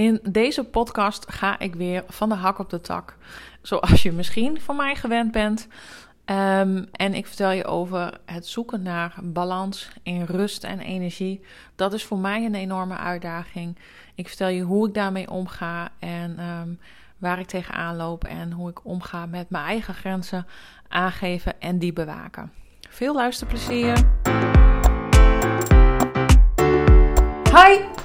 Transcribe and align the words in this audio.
In 0.00 0.20
deze 0.22 0.64
podcast 0.64 1.32
ga 1.32 1.58
ik 1.58 1.74
weer 1.74 2.04
van 2.08 2.28
de 2.28 2.34
hak 2.34 2.58
op 2.58 2.70
de 2.70 2.80
tak. 2.80 3.16
Zoals 3.62 4.02
je 4.02 4.12
misschien 4.12 4.60
van 4.60 4.76
mij 4.76 4.94
gewend 4.94 5.32
bent. 5.32 5.68
Ehm, 6.24 6.84
en 6.92 7.14
ik 7.14 7.26
vertel 7.26 7.50
je 7.50 7.64
over 7.64 8.20
het 8.24 8.46
zoeken 8.46 8.82
naar 8.82 9.14
balans 9.22 9.90
in 10.02 10.22
rust 10.22 10.64
en 10.64 10.80
energie. 10.80 11.40
Dat 11.76 11.92
is 11.92 12.04
voor 12.04 12.18
mij 12.18 12.44
een 12.44 12.54
enorme 12.54 12.96
uitdaging. 12.96 13.78
Ik 14.14 14.28
vertel 14.28 14.48
je 14.48 14.62
hoe 14.62 14.88
ik 14.88 14.94
daarmee 14.94 15.30
omga 15.30 15.88
en 15.98 16.38
ehm, 16.38 16.68
waar 17.18 17.38
ik 17.38 17.46
tegenaan 17.46 17.96
loop. 17.96 18.24
En 18.24 18.52
hoe 18.52 18.70
ik 18.70 18.84
omga 18.84 19.26
met 19.26 19.50
mijn 19.50 19.64
eigen 19.64 19.94
grenzen 19.94 20.46
aangeven 20.88 21.60
en 21.60 21.78
die 21.78 21.92
bewaken. 21.92 22.52
Veel 22.88 23.14
luisterplezier! 23.14 24.04
Hi, 27.54 27.89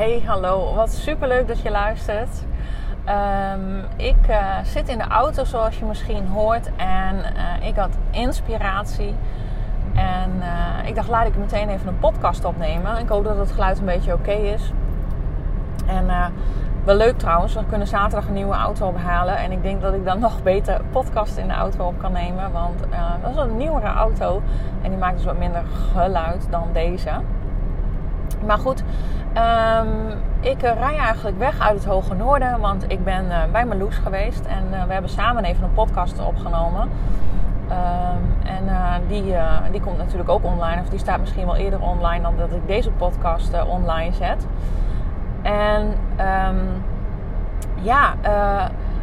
Hey, 0.00 0.22
hallo. 0.26 0.74
Wat 0.74 0.90
superleuk 0.90 1.48
dat 1.48 1.60
je 1.60 1.70
luistert. 1.70 2.44
Um, 3.54 3.84
ik 3.96 4.28
uh, 4.28 4.58
zit 4.62 4.88
in 4.88 4.98
de 4.98 5.04
auto 5.04 5.44
zoals 5.44 5.78
je 5.78 5.84
misschien 5.84 6.26
hoort 6.26 6.70
en 6.76 7.16
uh, 7.16 7.66
ik 7.66 7.76
had 7.76 7.98
inspiratie. 8.10 9.14
En 9.94 10.30
uh, 10.38 10.88
ik 10.88 10.94
dacht, 10.94 11.08
laat 11.08 11.26
ik 11.26 11.36
meteen 11.36 11.68
even 11.68 11.88
een 11.88 11.98
podcast 11.98 12.44
opnemen. 12.44 12.98
Ik 12.98 13.08
hoop 13.08 13.24
dat 13.24 13.36
het 13.36 13.52
geluid 13.52 13.78
een 13.78 13.84
beetje 13.84 14.12
oké 14.12 14.32
is. 14.32 14.72
En 15.86 16.06
wel 16.84 16.96
leuk 16.96 17.18
trouwens, 17.18 17.54
we 17.54 17.64
kunnen 17.68 17.86
zaterdag 17.86 18.26
een 18.26 18.34
nieuwe 18.34 18.54
auto 18.54 18.88
ophalen. 18.88 19.36
En 19.36 19.52
ik 19.52 19.62
denk 19.62 19.80
dat 19.80 19.94
ik 19.94 20.04
dan 20.04 20.18
nog 20.18 20.42
beter 20.42 20.80
podcast 20.90 21.36
in 21.36 21.48
de 21.48 21.54
auto 21.54 21.86
op 21.86 21.98
kan 21.98 22.12
nemen. 22.12 22.52
Want 22.52 22.80
dat 23.22 23.30
is 23.30 23.36
een 23.36 23.56
nieuwere 23.56 23.86
auto 23.86 24.42
en 24.82 24.90
die 24.90 24.98
maakt 24.98 25.16
dus 25.16 25.24
wat 25.24 25.38
minder 25.38 25.62
geluid 25.92 26.46
dan 26.50 26.68
deze. 26.72 27.10
Maar 28.46 28.58
goed, 28.58 28.82
um, 29.36 29.88
ik 30.40 30.60
rij 30.60 30.96
eigenlijk 30.96 31.38
weg 31.38 31.60
uit 31.60 31.74
het 31.74 31.84
Hoge 31.84 32.14
Noorden, 32.14 32.60
want 32.60 32.84
ik 32.88 33.04
ben 33.04 33.24
uh, 33.24 33.36
bij 33.52 33.64
Marloes 33.64 33.96
geweest 33.96 34.44
en 34.44 34.64
uh, 34.72 34.84
we 34.84 34.92
hebben 34.92 35.10
samen 35.10 35.44
even 35.44 35.64
een 35.64 35.72
podcast 35.72 36.24
opgenomen. 36.26 36.88
Um, 37.70 38.46
en 38.46 38.64
uh, 38.64 38.94
die, 39.08 39.34
die 39.70 39.80
komt 39.80 39.98
natuurlijk 39.98 40.28
ook 40.28 40.44
online, 40.44 40.80
of 40.80 40.88
die 40.88 40.98
staat 40.98 41.20
misschien 41.20 41.46
wel 41.46 41.56
eerder 41.56 41.80
online 41.80 42.22
dan 42.22 42.36
dat 42.36 42.52
ik 42.52 42.66
deze 42.66 42.90
podcast 42.90 43.64
online 43.66 44.12
zet. 44.12 44.46
En 45.42 45.94
um, 46.48 46.84
ja, 47.74 48.14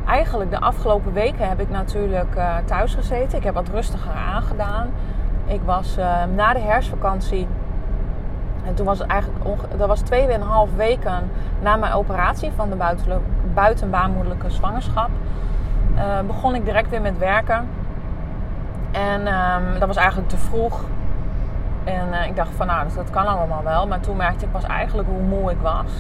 eigenlijk 0.05 0.51
de 0.51 0.59
afgelopen 0.59 1.13
weken 1.13 1.49
heb 1.49 1.59
ik 1.59 1.69
natuurlijk 1.69 2.35
thuis 2.65 2.95
gezeten. 2.95 3.37
Ik 3.37 3.43
heb 3.43 3.53
wat 3.53 3.69
rustiger 3.69 4.11
aangedaan. 4.11 4.87
Ik 5.45 5.61
was 5.65 5.97
na 6.35 6.53
de 6.53 6.59
herfstvakantie 6.59 7.47
en 8.67 8.73
toen 8.73 8.85
was 8.85 8.99
het 8.99 9.07
eigenlijk, 9.07 9.45
dat 9.77 9.87
was 9.87 9.99
tweeënhalf 9.99 10.69
weken 10.75 11.31
na 11.61 11.75
mijn 11.75 11.93
operatie 11.93 12.51
van 12.55 12.69
de 12.69 12.75
buiten, 12.75 13.23
buitenbaarmoedelijke 13.53 14.49
zwangerschap. 14.49 15.09
Uh, 15.95 16.19
begon 16.27 16.55
ik 16.55 16.65
direct 16.65 16.89
weer 16.89 17.01
met 17.01 17.17
werken. 17.17 17.67
En 18.91 19.27
um, 19.27 19.79
dat 19.79 19.87
was 19.87 19.97
eigenlijk 19.97 20.29
te 20.29 20.37
vroeg. 20.37 20.83
En 21.83 22.07
uh, 22.11 22.27
ik 22.27 22.35
dacht 22.35 22.55
van 22.55 22.67
nou, 22.67 22.87
dat, 22.95 23.09
kan 23.09 23.25
allemaal 23.25 23.63
wel. 23.63 23.87
Maar 23.87 23.99
toen 23.99 24.17
merkte 24.17 24.45
ik 24.45 24.51
pas 24.51 24.63
eigenlijk 24.63 25.07
hoe 25.07 25.21
moe 25.21 25.51
ik 25.51 25.57
was. 25.61 25.91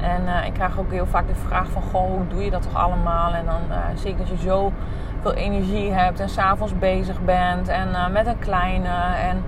En 0.00 0.22
uh, 0.22 0.46
ik 0.46 0.52
krijg 0.52 0.78
ook 0.78 0.90
heel 0.90 1.06
vaak 1.06 1.26
de 1.26 1.34
vraag 1.34 1.68
van, 1.68 1.82
goh, 1.82 2.10
hoe 2.10 2.26
doe 2.28 2.44
je 2.44 2.50
dat 2.50 2.62
toch 2.62 2.82
allemaal? 2.82 3.32
En 3.32 3.44
dan 3.44 3.60
zie 3.94 4.10
ik 4.10 4.18
dat 4.18 4.28
je 4.28 4.36
zo 4.36 4.72
veel 5.20 5.34
energie 5.34 5.92
hebt 5.92 6.20
en 6.20 6.28
s'avonds 6.28 6.78
bezig 6.78 7.20
bent. 7.24 7.68
En 7.68 8.12
met 8.12 8.26
een 8.26 8.38
kleine 8.38 8.88
en 9.28 9.42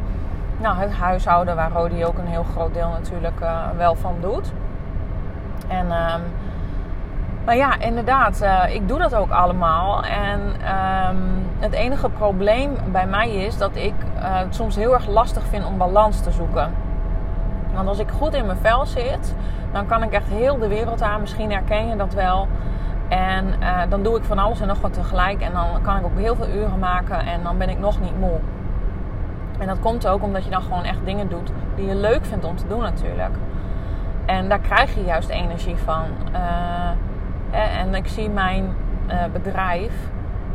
nou, 0.56 0.76
het 0.76 0.92
huishouden, 0.92 1.56
waar 1.56 1.70
Rodi 1.70 2.04
ook 2.04 2.19
een 2.19 2.26
heel 2.26 2.47
groot 2.53 2.75
deel 2.75 2.88
natuurlijk 2.88 3.41
uh, 3.41 3.66
wel 3.76 3.94
van 3.94 4.16
doet. 4.20 4.53
En, 5.69 5.87
um, 5.87 6.22
maar 7.44 7.56
ja, 7.56 7.78
inderdaad, 7.78 8.42
uh, 8.42 8.75
ik 8.75 8.88
doe 8.88 8.98
dat 8.98 9.14
ook 9.14 9.31
allemaal. 9.31 10.04
En 10.04 10.41
um, 11.10 11.47
het 11.59 11.72
enige 11.72 12.09
probleem 12.09 12.76
bij 12.93 13.06
mij 13.06 13.31
is 13.31 13.59
dat 13.59 13.76
ik 13.76 13.94
uh, 14.16 14.20
het 14.20 14.54
soms 14.54 14.76
heel 14.76 14.94
erg 14.94 15.06
lastig 15.06 15.43
vind 15.47 15.66
om 15.66 15.78
balans 15.78 16.20
te 16.20 16.31
zoeken. 16.31 16.75
Want 17.75 17.88
als 17.88 17.98
ik 17.98 18.10
goed 18.10 18.34
in 18.34 18.47
mijn 18.47 18.59
vel 18.59 18.87
zit, 18.87 19.34
dan 19.72 19.87
kan 19.87 20.03
ik 20.03 20.12
echt 20.12 20.28
heel 20.28 20.59
de 20.59 20.69
wereld 20.69 21.03
aan. 21.03 21.20
Misschien 21.20 21.50
herken 21.50 21.88
je 21.88 21.97
dat 21.97 22.14
wel. 22.14 22.48
En 23.09 23.54
dan 23.88 24.03
doe 24.03 24.16
ik 24.16 24.25
van 24.25 24.38
alles 24.38 24.60
en 24.60 24.66
nog 24.66 24.81
wat 24.81 24.93
tegelijk. 24.93 25.41
En 25.41 25.53
dan 25.53 25.66
kan 25.82 25.97
ik 25.97 26.04
ook 26.04 26.19
heel 26.19 26.37
veel 26.37 26.48
uren 26.48 26.78
maken 26.78 27.26
en 27.26 27.43
dan 27.43 27.59
ben 27.59 27.69
ik 27.69 27.78
nog 27.78 28.00
niet 28.00 28.19
moe. 28.20 28.41
En 29.59 29.66
dat 29.66 29.81
komt 29.81 30.06
ook 30.06 30.22
omdat 30.22 30.44
je 30.44 30.50
dan 30.50 30.62
gewoon 30.62 30.84
echt 30.84 30.98
dingen 31.04 31.28
doet 31.28 31.50
die 31.76 31.87
je 31.87 31.94
leuk 31.94 32.25
vindt 32.25 32.44
om 32.44 32.56
te 32.56 32.66
doen 32.66 32.81
natuurlijk. 32.81 33.37
En 34.26 34.48
daar 34.48 34.59
krijg 34.59 34.94
je 34.94 35.04
juist 35.04 35.28
energie 35.28 35.76
van. 35.76 36.04
Uh, 36.32 37.81
en 37.81 37.94
ik 37.94 38.09
zie 38.09 38.28
mijn 38.31 38.64
uh, 39.09 39.14
bedrijf 39.32 39.93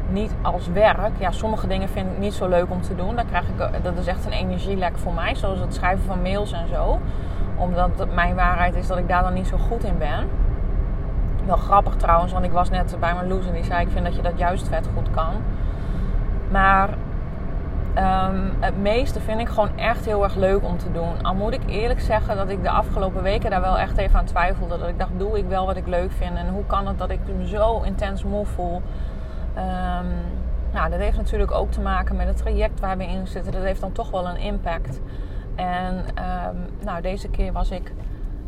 niet 0.10 0.36
als 0.42 0.68
werk. 0.68 1.12
Ja, 1.18 1.32
sommige 1.32 1.68
dingen 1.68 1.90
vind 1.90 2.12
ik 2.12 2.18
niet 2.18 2.34
zo 2.34 2.48
leuk 2.48 2.70
om 2.70 2.82
te 2.82 2.96
doen. 2.96 3.16
Daar 3.16 3.26
krijg 3.26 3.48
ik, 3.48 3.84
dat 3.84 3.98
is 3.98 4.08
echt 4.08 4.26
een 4.26 4.32
energielek 4.32 4.98
voor 4.98 5.14
mij. 5.14 5.36
Zoals 5.36 5.60
het 5.60 5.74
schrijven 5.74 6.06
van 6.06 6.22
mails 6.22 6.52
en 6.52 6.68
zo. 6.68 7.00
Omdat 7.56 8.08
mijn 8.14 8.36
waarheid 8.36 8.76
is 8.76 8.88
dat 8.88 8.98
ik 8.98 9.08
daar 9.08 9.24
dan 9.24 9.34
niet 9.34 9.48
zo 9.48 9.58
goed 9.58 9.84
in 9.84 9.98
ben. 9.98 10.28
Wel 11.46 11.58
grappig 11.58 11.96
trouwens, 11.96 12.32
want 12.32 12.46
ik 12.46 12.52
was 12.52 12.70
net 12.70 12.96
bij 13.00 13.14
mijn 13.14 13.28
loes 13.28 13.48
en 13.48 13.54
die 13.54 13.64
zei... 13.64 13.82
ik 13.82 13.92
vind 13.92 14.06
dat 14.06 14.16
je 14.16 14.22
dat 14.22 14.38
juist 14.38 14.68
vet 14.68 14.90
goed 14.96 15.10
kan. 15.12 15.34
Maar 16.52 16.90
Um, 18.00 18.54
het 18.60 18.78
meeste 18.78 19.20
vind 19.20 19.40
ik 19.40 19.50
gewoon 19.50 19.78
echt 19.78 20.06
heel 20.06 20.24
erg 20.24 20.36
leuk 20.36 20.64
om 20.64 20.78
te 20.78 20.92
doen. 20.92 21.24
Al 21.24 21.36
moet 21.36 21.54
ik 21.54 21.62
eerlijk 21.68 22.00
zeggen 22.00 22.36
dat 22.36 22.50
ik 22.50 22.64
de 22.64 22.70
afgelopen 22.70 23.24
weken 23.24 23.50
daar 23.50 23.62
wel 23.62 23.78
echt 23.78 23.98
even 23.98 24.20
aan 24.20 24.26
twijfelde. 24.26 24.78
Dat 24.78 24.88
ik 24.88 25.00
dacht, 25.00 25.12
doe 25.18 25.38
ik 25.38 25.46
wel 25.48 25.66
wat 25.66 25.76
ik 25.76 25.88
leuk 25.88 26.12
vind? 26.12 26.38
En 26.38 26.50
hoe 26.50 26.66
kan 26.66 26.88
het 26.88 26.98
dat 26.98 27.10
ik 27.10 27.20
me 27.38 27.48
zo 27.48 27.82
intens 27.82 28.24
moe 28.24 28.46
voel? 28.46 28.82
Um, 29.58 30.12
nou, 30.74 30.90
dat 30.90 31.00
heeft 31.00 31.18
natuurlijk 31.18 31.52
ook 31.52 31.72
te 31.72 31.82
maken 31.82 32.16
met 32.16 32.28
het 32.28 32.38
traject 32.38 32.80
waar 32.80 32.98
we 32.98 33.04
in 33.04 33.28
zitten. 33.28 33.52
Dat 33.52 33.64
heeft 33.64 33.82
dan 33.82 33.92
toch 33.92 34.12
wel 34.12 34.28
een 34.28 34.38
impact. 34.38 35.00
En 35.56 35.96
um, 35.98 36.66
nou, 36.84 37.02
deze 37.02 37.30
keer 37.30 37.52
was 37.52 37.72
ik 37.72 37.94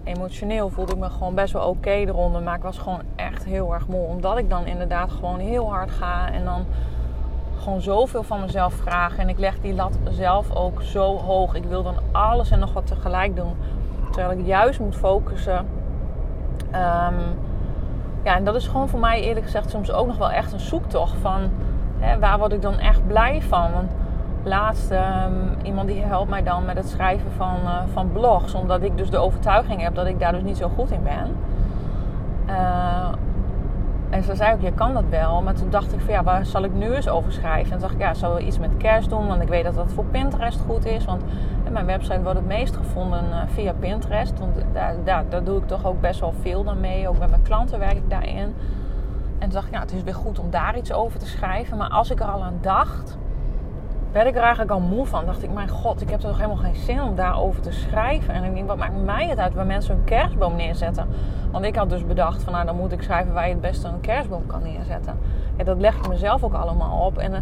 emotioneel, 0.04 0.70
voelde 0.70 0.92
ik 0.92 1.00
me 1.00 1.10
gewoon 1.10 1.36
best 1.36 1.54
wel 1.54 1.68
oké 1.68 1.90
eronder. 1.90 2.42
Maar 2.42 2.56
ik 2.56 2.64
was 2.64 2.78
gewoon 2.78 3.02
echt 3.16 3.46
heel 3.46 3.74
erg 3.74 3.88
moe. 3.88 4.08
Omdat 4.08 4.38
ik 4.38 4.50
dan 4.50 4.66
inderdaad 4.66 5.12
gewoon 5.12 5.40
heel 5.40 5.72
hard 5.72 5.92
ga 5.92 6.32
en 6.32 6.46
dan 6.46 6.66
gewoon 7.62 7.82
zoveel 7.82 8.24
van 8.24 8.42
mezelf 8.42 8.74
vragen. 8.74 9.20
En 9.20 9.30
ik 9.30 9.40
leg 9.40 9.60
die 9.62 9.74
lat 9.74 9.98
zelf 10.10 10.56
ook 10.56 10.82
zo 10.82 11.18
hoog. 11.18 11.56
Ik 11.56 11.64
wil 11.64 11.84
dan 11.84 11.96
alles 12.12 12.52
en 12.52 12.60
nog 12.60 12.74
wat 12.74 12.88
tegelijk 12.88 13.36
doen. 13.36 13.56
Terwijl 14.12 14.40
ik 14.40 14.46
juist 14.46 14.80
moet 14.80 14.96
focussen. 14.96 15.58
Um, 16.68 17.20
ja, 18.24 18.36
en 18.36 18.44
dat 18.44 18.56
is 18.56 18.68
gewoon 18.68 18.90
voor 18.90 19.00
mij 19.00 19.22
eerlijk 19.22 19.46
gezegd 19.46 19.70
soms 19.70 19.92
ook 19.92 20.08
nog 20.08 20.18
wel 20.18 20.32
echt 20.32 20.52
een 20.54 20.60
zoektocht 20.60 21.18
van 21.22 21.50
hè, 22.00 22.20
waar 22.20 22.38
word 22.38 22.54
ik 22.54 22.62
dan 22.62 22.80
echt 22.80 23.08
blij 23.08 23.42
van. 23.42 23.72
Want 23.72 23.92
laatst 24.44 24.92
um, 24.92 25.56
iemand 25.64 25.88
die 25.88 26.02
helpt 26.02 26.30
mij 26.30 26.44
dan 26.44 26.66
met 26.66 26.78
het 26.78 26.90
schrijven 26.90 27.32
van, 27.38 27.56
uh, 27.64 27.82
van 27.94 28.12
blogs, 28.12 28.54
omdat 28.54 28.82
ik 28.82 28.98
dus 28.98 29.10
de 29.10 29.18
overtuiging 29.18 29.82
heb 29.82 29.96
dat 29.96 30.06
ik 30.06 30.20
daar 30.20 30.32
dus 30.32 30.44
niet 30.44 30.58
zo 30.58 30.70
goed 30.76 30.92
in 30.92 31.04
ben. 31.04 31.36
Uh, 32.50 33.08
en 34.12 34.24
ze 34.24 34.36
zei 34.36 34.54
ook, 34.54 34.62
je 34.62 34.74
kan 34.74 34.94
dat 34.94 35.04
wel. 35.10 35.42
Maar 35.42 35.54
toen 35.54 35.70
dacht 35.70 35.94
ik 35.94 36.00
van 36.00 36.14
ja, 36.14 36.24
waar 36.24 36.46
zal 36.46 36.64
ik 36.64 36.74
nu 36.74 36.94
eens 36.94 37.10
over 37.10 37.32
schrijven? 37.32 37.64
En 37.64 37.70
toen 37.72 37.80
dacht 37.80 37.94
ik, 37.94 38.00
ja, 38.00 38.14
zal 38.14 38.34
we 38.34 38.46
iets 38.46 38.60
met 38.60 38.70
kerst 38.78 39.10
doen? 39.10 39.28
Want 39.28 39.42
ik 39.42 39.48
weet 39.48 39.64
dat 39.64 39.76
dat 39.76 39.92
voor 39.94 40.06
Pinterest 40.06 40.60
goed 40.60 40.86
is. 40.86 41.06
Want 41.06 41.24
mijn 41.72 41.86
website 41.86 42.22
wordt 42.22 42.38
het 42.38 42.48
meest 42.48 42.76
gevonden 42.76 43.32
eh, 43.32 43.42
via 43.54 43.74
Pinterest. 43.74 44.40
Want 44.40 44.56
daar, 44.74 44.96
daar, 45.30 45.44
doe 45.44 45.58
ik 45.58 45.68
toch 45.68 45.86
ook 45.86 46.02
best 46.02 46.20
wel 46.20 46.34
veel 46.42 46.64
dan 46.64 46.80
mee. 46.80 47.08
Ook 47.08 47.20
met 47.20 47.30
mijn 47.30 47.42
klanten 47.42 47.80
werk 47.80 47.98
ik 47.98 48.10
daarin. 48.10 48.54
En 49.40 49.50
toen 49.50 49.50
dacht 49.50 49.68
ik, 49.68 49.74
ja, 49.74 49.80
het 49.80 49.94
is 49.94 50.04
weer 50.04 50.16
goed 50.16 50.40
om 50.40 50.50
daar 50.50 50.78
iets 50.78 50.94
over 50.94 51.20
te 51.20 51.28
schrijven. 51.28 51.78
Maar 51.78 51.90
als 51.90 52.12
ik 52.12 52.20
er 52.20 52.26
al 52.26 52.44
aan 52.44 52.58
dacht, 52.62 53.18
werd 54.12 54.28
ik 54.28 54.36
er 54.36 54.42
eigenlijk 54.42 54.72
al 54.72 54.80
moe 54.80 55.06
van. 55.06 55.26
Dacht 55.26 55.44
ik, 55.44 55.52
mijn 55.52 55.70
god, 55.70 56.02
ik 56.02 56.10
heb 56.10 56.22
er 56.22 56.28
toch 56.28 56.38
helemaal 56.38 56.64
geen 56.64 56.76
zin 56.76 57.02
om 57.02 57.16
daarover 57.16 57.62
te 57.62 57.72
schrijven. 57.72 58.34
En 58.34 58.44
ik 58.44 58.54
denk, 58.54 58.68
wat 58.68 58.78
maakt 58.78 59.04
mij 59.06 59.28
het 59.28 59.38
uit 59.38 59.54
waar 59.54 59.66
mensen 59.66 59.96
een 59.96 60.04
kerstboom 60.04 60.56
neerzetten? 60.56 61.08
Want 61.52 61.66
ik 61.66 61.76
had 61.76 61.90
dus 61.90 62.06
bedacht 62.06 62.44
van, 62.44 62.54
nou 62.54 62.66
dan 62.66 62.76
moet 62.76 62.92
ik 62.92 63.02
schrijven 63.02 63.34
waar 63.34 63.48
je 63.48 63.52
het 63.52 63.62
beste 63.62 63.88
een 63.88 64.02
kerstboom 64.02 64.46
kan 64.46 64.64
neerzetten. 64.64 65.20
Ja, 65.58 65.64
dat 65.64 65.80
leg 65.80 65.96
ik 65.96 66.08
mezelf 66.08 66.44
ook 66.44 66.54
allemaal 66.54 67.06
op. 67.06 67.18
En 67.18 67.32
uh, 67.32 67.38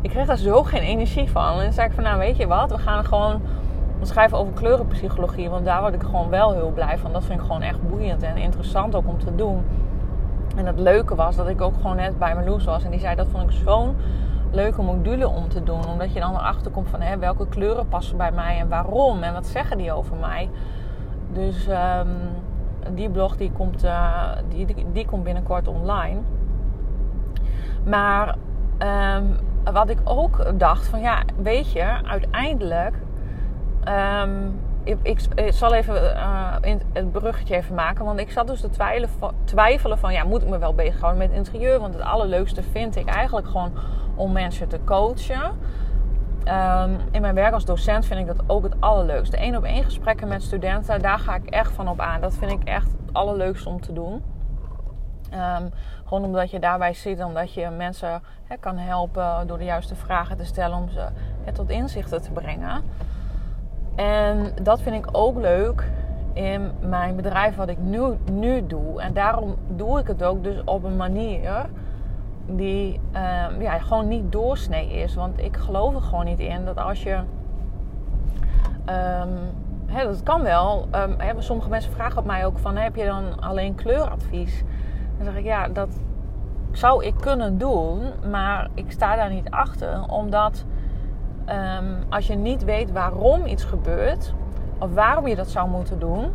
ik 0.00 0.10
kreeg 0.10 0.26
daar 0.26 0.36
zo 0.36 0.62
geen 0.62 0.82
energie 0.82 1.30
van. 1.30 1.58
En 1.58 1.64
toen 1.64 1.72
zei 1.72 1.86
ik 1.86 1.94
van, 1.94 2.02
nou 2.02 2.18
weet 2.18 2.36
je 2.36 2.46
wat, 2.46 2.70
we 2.70 2.78
gaan 2.78 3.04
gewoon 3.04 3.42
schrijven 4.02 4.38
over 4.38 4.52
kleurenpsychologie. 4.52 5.50
Want 5.50 5.64
daar 5.64 5.80
word 5.80 5.94
ik 5.94 6.02
gewoon 6.02 6.28
wel 6.28 6.52
heel 6.52 6.70
blij 6.70 6.98
van. 6.98 7.12
Dat 7.12 7.24
vind 7.24 7.40
ik 7.40 7.46
gewoon 7.46 7.62
echt 7.62 7.88
boeiend 7.88 8.22
en 8.22 8.36
interessant 8.36 8.94
ook 8.94 9.08
om 9.08 9.18
te 9.18 9.34
doen. 9.34 9.64
En 10.56 10.66
het 10.66 10.78
leuke 10.78 11.14
was 11.14 11.36
dat 11.36 11.48
ik 11.48 11.60
ook 11.60 11.74
gewoon 11.74 11.96
net 11.96 12.18
bij 12.18 12.34
Marloes 12.34 12.64
was. 12.64 12.84
En 12.84 12.90
die 12.90 13.00
zei 13.00 13.14
dat 13.14 13.26
vond 13.30 13.50
ik 13.50 13.56
zo'n 13.64 13.96
leuke 14.52 14.82
module 14.82 15.28
om 15.28 15.48
te 15.48 15.62
doen. 15.62 15.86
Omdat 15.86 16.12
je 16.12 16.20
dan 16.20 16.34
erachter 16.34 16.70
komt 16.70 16.88
van 16.88 17.00
hè, 17.00 17.18
welke 17.18 17.48
kleuren 17.48 17.88
passen 17.88 18.16
bij 18.16 18.32
mij 18.32 18.58
en 18.58 18.68
waarom. 18.68 19.22
En 19.22 19.32
wat 19.32 19.46
zeggen 19.46 19.78
die 19.78 19.92
over 19.92 20.16
mij. 20.16 20.50
Dus 21.32 21.66
ehm, 21.66 22.08
die 22.90 23.10
blog 23.10 23.36
die 23.36 23.52
komt, 23.52 23.84
uh, 23.84 24.32
die, 24.48 24.66
die, 24.92 25.06
komt 25.06 25.24
binnenkort 25.24 25.68
online. 25.68 26.20
Maar 27.84 28.36
um, 29.16 29.36
wat 29.72 29.88
ik 29.88 29.98
ook 30.04 30.58
dacht 30.58 30.86
van 30.86 31.00
ja, 31.00 31.22
weet 31.36 31.72
je, 31.72 31.84
uiteindelijk... 32.04 32.94
Um, 34.24 34.60
ik, 34.84 34.98
ik, 35.02 35.52
zal 35.52 35.74
even 35.74 36.02
uh, 36.02 36.54
het 36.92 37.12
bruggetje 37.12 37.54
even 37.54 37.74
maken. 37.74 38.04
Want 38.04 38.18
ik 38.18 38.30
zat 38.30 38.46
dus 38.46 38.60
te 38.60 38.70
twijfelen, 38.70 39.10
twijfelen 39.44 39.98
van... 39.98 40.12
Ja, 40.12 40.24
moet 40.24 40.42
ik 40.42 40.48
me 40.48 40.58
wel 40.58 40.74
bezighouden 40.74 41.28
met 41.28 41.36
interieur? 41.36 41.80
Want 41.80 41.94
het 41.94 42.02
allerleukste 42.02 42.62
vind 42.62 42.96
ik 42.96 43.06
eigenlijk 43.06 43.46
gewoon 43.46 43.72
om 44.14 44.32
mensen 44.32 44.68
te 44.68 44.84
coachen. 44.84 45.42
Um, 46.48 46.96
in 47.10 47.20
mijn 47.20 47.34
werk 47.34 47.52
als 47.52 47.64
docent 47.64 48.06
vind 48.06 48.20
ik 48.20 48.26
dat 48.26 48.42
ook 48.46 48.62
het 48.62 48.80
allerleukste. 48.80 49.42
Eén 49.42 49.56
op 49.56 49.64
één 49.64 49.84
gesprekken 49.84 50.28
met 50.28 50.42
studenten, 50.42 51.02
daar 51.02 51.18
ga 51.18 51.34
ik 51.34 51.46
echt 51.46 51.72
van 51.72 51.88
op 51.88 52.00
aan. 52.00 52.20
Dat 52.20 52.34
vind 52.34 52.50
ik 52.50 52.64
echt 52.64 52.86
het 52.86 53.12
allerleukste 53.12 53.68
om 53.68 53.80
te 53.80 53.92
doen. 53.92 54.22
Um, 55.34 55.70
gewoon 56.04 56.24
omdat 56.24 56.50
je 56.50 56.58
daarbij 56.58 56.94
ziet 56.94 57.22
omdat 57.22 57.54
je 57.54 57.68
mensen 57.68 58.22
kan 58.60 58.76
helpen 58.78 59.46
door 59.46 59.58
de 59.58 59.64
juiste 59.64 59.94
vragen 59.94 60.36
te 60.36 60.44
stellen 60.44 60.76
om 60.76 60.88
ze 60.88 61.06
tot 61.52 61.70
inzichten 61.70 62.22
te 62.22 62.30
brengen. 62.30 62.82
En 63.94 64.52
dat 64.62 64.80
vind 64.80 64.96
ik 64.96 65.08
ook 65.12 65.36
leuk 65.36 65.90
in 66.32 66.70
mijn 66.80 67.16
bedrijf 67.16 67.56
wat 67.56 67.68
ik 67.68 67.78
nu, 67.78 68.02
nu 68.32 68.66
doe. 68.66 69.00
En 69.00 69.12
daarom 69.12 69.56
doe 69.68 69.98
ik 69.98 70.06
het 70.06 70.24
ook 70.24 70.44
dus 70.44 70.64
op 70.64 70.84
een 70.84 70.96
manier 70.96 71.66
die 72.46 73.00
uh, 73.14 73.44
ja, 73.58 73.78
gewoon 73.78 74.08
niet 74.08 74.32
doorsnee 74.32 74.90
is. 74.90 75.14
Want 75.14 75.38
ik 75.38 75.56
geloof 75.56 75.94
er 75.94 76.02
gewoon 76.02 76.24
niet 76.24 76.40
in 76.40 76.64
dat 76.64 76.76
als 76.76 77.02
je. 77.02 77.14
Um, 78.86 79.38
hè, 79.86 80.04
dat 80.04 80.22
kan 80.22 80.42
wel. 80.42 80.88
Um, 80.94 81.14
hè, 81.18 81.32
sommige 81.38 81.68
mensen 81.68 81.92
vragen 81.92 82.18
op 82.18 82.24
mij 82.24 82.46
ook 82.46 82.58
van 82.58 82.76
heb 82.76 82.96
je 82.96 83.04
dan 83.04 83.40
alleen 83.40 83.74
kleuradvies? 83.74 84.62
Dan 85.16 85.24
zeg 85.26 85.36
ik 85.36 85.44
ja, 85.44 85.68
dat 85.68 86.00
zou 86.72 87.04
ik 87.04 87.14
kunnen 87.20 87.58
doen, 87.58 88.00
maar 88.30 88.68
ik 88.74 88.90
sta 88.90 89.16
daar 89.16 89.30
niet 89.30 89.50
achter. 89.50 90.04
Omdat 90.08 90.64
um, 91.48 91.96
als 92.08 92.26
je 92.26 92.34
niet 92.34 92.64
weet 92.64 92.92
waarom 92.92 93.46
iets 93.46 93.64
gebeurt, 93.64 94.34
of 94.78 94.94
waarom 94.94 95.26
je 95.26 95.36
dat 95.36 95.48
zou 95.48 95.68
moeten 95.68 95.98
doen, 95.98 96.32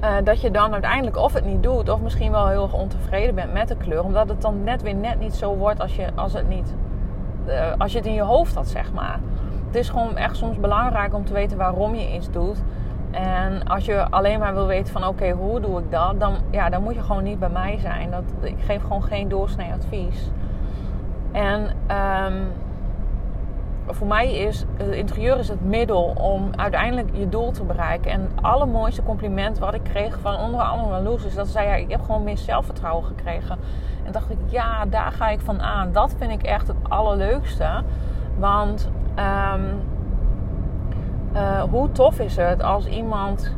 uh, 0.00 0.14
dat 0.24 0.40
je 0.40 0.50
dan 0.50 0.72
uiteindelijk 0.72 1.16
of 1.16 1.32
het 1.32 1.44
niet 1.44 1.62
doet, 1.62 1.88
of 1.88 2.00
misschien 2.00 2.30
wel 2.30 2.48
heel 2.48 2.62
erg 2.62 2.74
ontevreden 2.74 3.34
bent 3.34 3.52
met 3.52 3.68
de 3.68 3.76
kleur, 3.76 4.04
omdat 4.04 4.28
het 4.28 4.42
dan 4.42 4.64
net 4.64 4.82
weer 4.82 4.94
net 4.94 5.20
niet 5.20 5.34
zo 5.34 5.56
wordt 5.56 5.80
als 5.80 5.96
je, 5.96 6.06
als 6.14 6.32
het, 6.32 6.48
niet, 6.48 6.74
uh, 7.46 7.72
als 7.78 7.92
je 7.92 7.98
het 7.98 8.06
in 8.06 8.14
je 8.14 8.22
hoofd 8.22 8.54
had, 8.54 8.68
zeg 8.68 8.92
maar. 8.92 9.18
Het 9.66 9.74
is 9.74 9.88
gewoon 9.88 10.16
echt 10.16 10.36
soms 10.36 10.60
belangrijk 10.60 11.14
om 11.14 11.24
te 11.24 11.32
weten 11.32 11.58
waarom 11.58 11.94
je 11.94 12.14
iets 12.14 12.30
doet. 12.30 12.62
En 13.10 13.64
als 13.68 13.84
je 13.84 14.10
alleen 14.10 14.38
maar 14.38 14.54
wil 14.54 14.66
weten 14.66 14.92
van 14.92 15.06
oké, 15.06 15.30
hoe 15.30 15.60
doe 15.60 15.78
ik 15.78 15.90
dat? 15.90 16.20
Dan, 16.20 16.34
ja, 16.50 16.68
dan 16.68 16.82
moet 16.82 16.94
je 16.94 17.02
gewoon 17.02 17.22
niet 17.22 17.38
bij 17.38 17.48
mij 17.48 17.78
zijn. 17.78 18.10
Dat, 18.10 18.22
ik 18.40 18.56
geef 18.58 18.82
gewoon 18.82 19.02
geen 19.02 19.28
doorsnee 19.28 19.72
advies. 19.72 20.30
En 21.32 21.60
um, 21.62 22.52
voor 23.88 24.06
mij 24.06 24.34
is 24.34 24.64
het 24.76 24.94
interieur 24.94 25.38
is 25.38 25.48
het 25.48 25.64
middel 25.64 26.02
om 26.20 26.50
uiteindelijk 26.56 27.08
je 27.12 27.28
doel 27.28 27.50
te 27.50 27.64
bereiken. 27.64 28.10
En 28.10 28.20
het 28.20 28.42
allermooiste 28.42 29.02
compliment 29.02 29.58
wat 29.58 29.74
ik 29.74 29.82
kreeg 29.82 30.18
van 30.20 30.36
onder 30.36 30.60
andere 30.60 31.02
Loes 31.02 31.24
is 31.24 31.34
dat 31.34 31.46
ze 31.46 31.52
zei: 31.52 31.66
ja, 31.66 31.74
ik 31.74 31.90
heb 31.90 32.00
gewoon 32.00 32.24
meer 32.24 32.38
zelfvertrouwen 32.38 33.04
gekregen. 33.04 33.58
En 34.04 34.12
dacht 34.12 34.30
ik, 34.30 34.36
ja, 34.46 34.84
daar 34.84 35.12
ga 35.12 35.28
ik 35.28 35.40
van 35.40 35.60
aan. 35.60 35.92
Dat 35.92 36.14
vind 36.18 36.32
ik 36.32 36.42
echt 36.42 36.68
het 36.68 36.76
allerleukste. 36.88 37.82
Want 38.38 38.90
um, 39.18 39.82
uh, 41.34 41.62
hoe 41.62 41.92
tof 41.92 42.18
is 42.18 42.36
het 42.36 42.62
als 42.62 42.86
iemand 42.86 43.54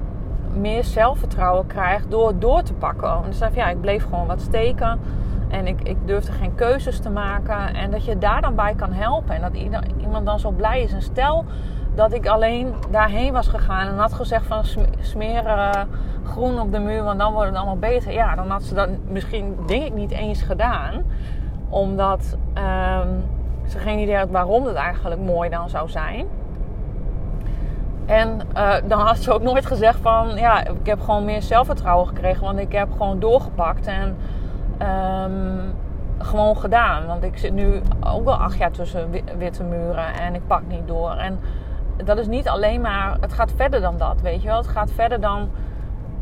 meer 0.52 0.84
zelfvertrouwen 0.84 1.66
krijgt 1.66 2.10
door 2.10 2.38
door 2.38 2.62
te 2.62 2.74
pakken? 2.74 3.24
En 3.24 3.34
zei 3.34 3.54
ja, 3.54 3.68
ik 3.68 3.80
bleef 3.80 4.04
gewoon 4.04 4.26
wat 4.26 4.40
steken. 4.40 5.00
En 5.48 5.66
ik, 5.66 5.82
ik 5.82 5.96
durfde 6.04 6.32
geen 6.32 6.54
keuzes 6.54 7.00
te 7.00 7.10
maken. 7.10 7.74
En 7.74 7.90
dat 7.90 8.04
je 8.04 8.18
daar 8.18 8.40
dan 8.40 8.54
bij 8.54 8.74
kan 8.74 8.92
helpen. 8.92 9.34
En 9.34 9.40
dat 9.40 9.54
iemand 10.00 10.26
dan 10.26 10.40
zo 10.40 10.50
blij 10.50 10.82
is. 10.82 10.92
En 10.92 11.02
stel 11.02 11.44
dat 11.94 12.12
ik 12.12 12.26
alleen 12.26 12.74
daarheen 12.90 13.32
was 13.32 13.48
gegaan 13.48 13.88
en 13.88 13.98
had 13.98 14.12
gezegd 14.12 14.46
van 14.46 14.64
smeren 15.00 15.88
groen 16.24 16.60
op 16.60 16.72
de 16.72 16.78
muur, 16.78 17.02
want 17.02 17.18
dan 17.18 17.32
wordt 17.32 17.48
het 17.48 17.56
allemaal 17.56 17.78
beter. 17.78 18.12
Ja, 18.12 18.34
dan 18.34 18.50
had 18.50 18.62
ze 18.62 18.74
dat 18.74 18.88
misschien, 19.08 19.56
denk 19.66 19.84
ik, 19.84 19.94
niet 19.94 20.10
eens 20.10 20.42
gedaan. 20.42 21.02
Omdat 21.68 22.36
um, 22.54 23.24
ze 23.66 23.78
geen 23.78 23.98
idee 23.98 24.16
had 24.16 24.30
waarom 24.30 24.64
het 24.64 24.74
eigenlijk 24.74 25.20
mooi 25.20 25.50
dan 25.50 25.68
zou 25.68 25.88
zijn. 25.88 26.26
En 28.06 28.40
uh, 28.56 28.74
dan 28.84 29.00
had 29.00 29.18
ze 29.18 29.32
ook 29.32 29.42
nooit 29.42 29.66
gezegd 29.66 29.98
van, 30.00 30.36
ja, 30.36 30.64
ik 30.64 30.86
heb 30.86 31.00
gewoon 31.00 31.24
meer 31.24 31.42
zelfvertrouwen 31.42 32.06
gekregen, 32.06 32.44
want 32.44 32.58
ik 32.58 32.72
heb 32.72 32.92
gewoon 32.92 33.18
doorgepakt. 33.18 33.86
En 33.86 34.16
um, 34.82 35.74
gewoon 36.18 36.56
gedaan. 36.56 37.06
Want 37.06 37.22
ik 37.22 37.38
zit 37.38 37.52
nu 37.52 37.80
ook 38.00 38.26
al 38.26 38.34
acht 38.34 38.58
jaar 38.58 38.70
tussen 38.70 39.10
witte 39.38 39.62
muren 39.62 40.14
en 40.14 40.34
ik 40.34 40.46
pak 40.46 40.62
niet 40.68 40.86
door. 40.86 41.10
En 41.10 41.38
dat 42.04 42.18
is 42.18 42.26
niet 42.26 42.48
alleen 42.48 42.80
maar, 42.80 43.16
het 43.20 43.32
gaat 43.32 43.52
verder 43.56 43.80
dan 43.80 43.96
dat, 43.96 44.20
weet 44.20 44.42
je 44.42 44.48
wel. 44.48 44.56
Het 44.56 44.68
gaat 44.68 44.90
verder 44.90 45.20
dan 45.20 45.48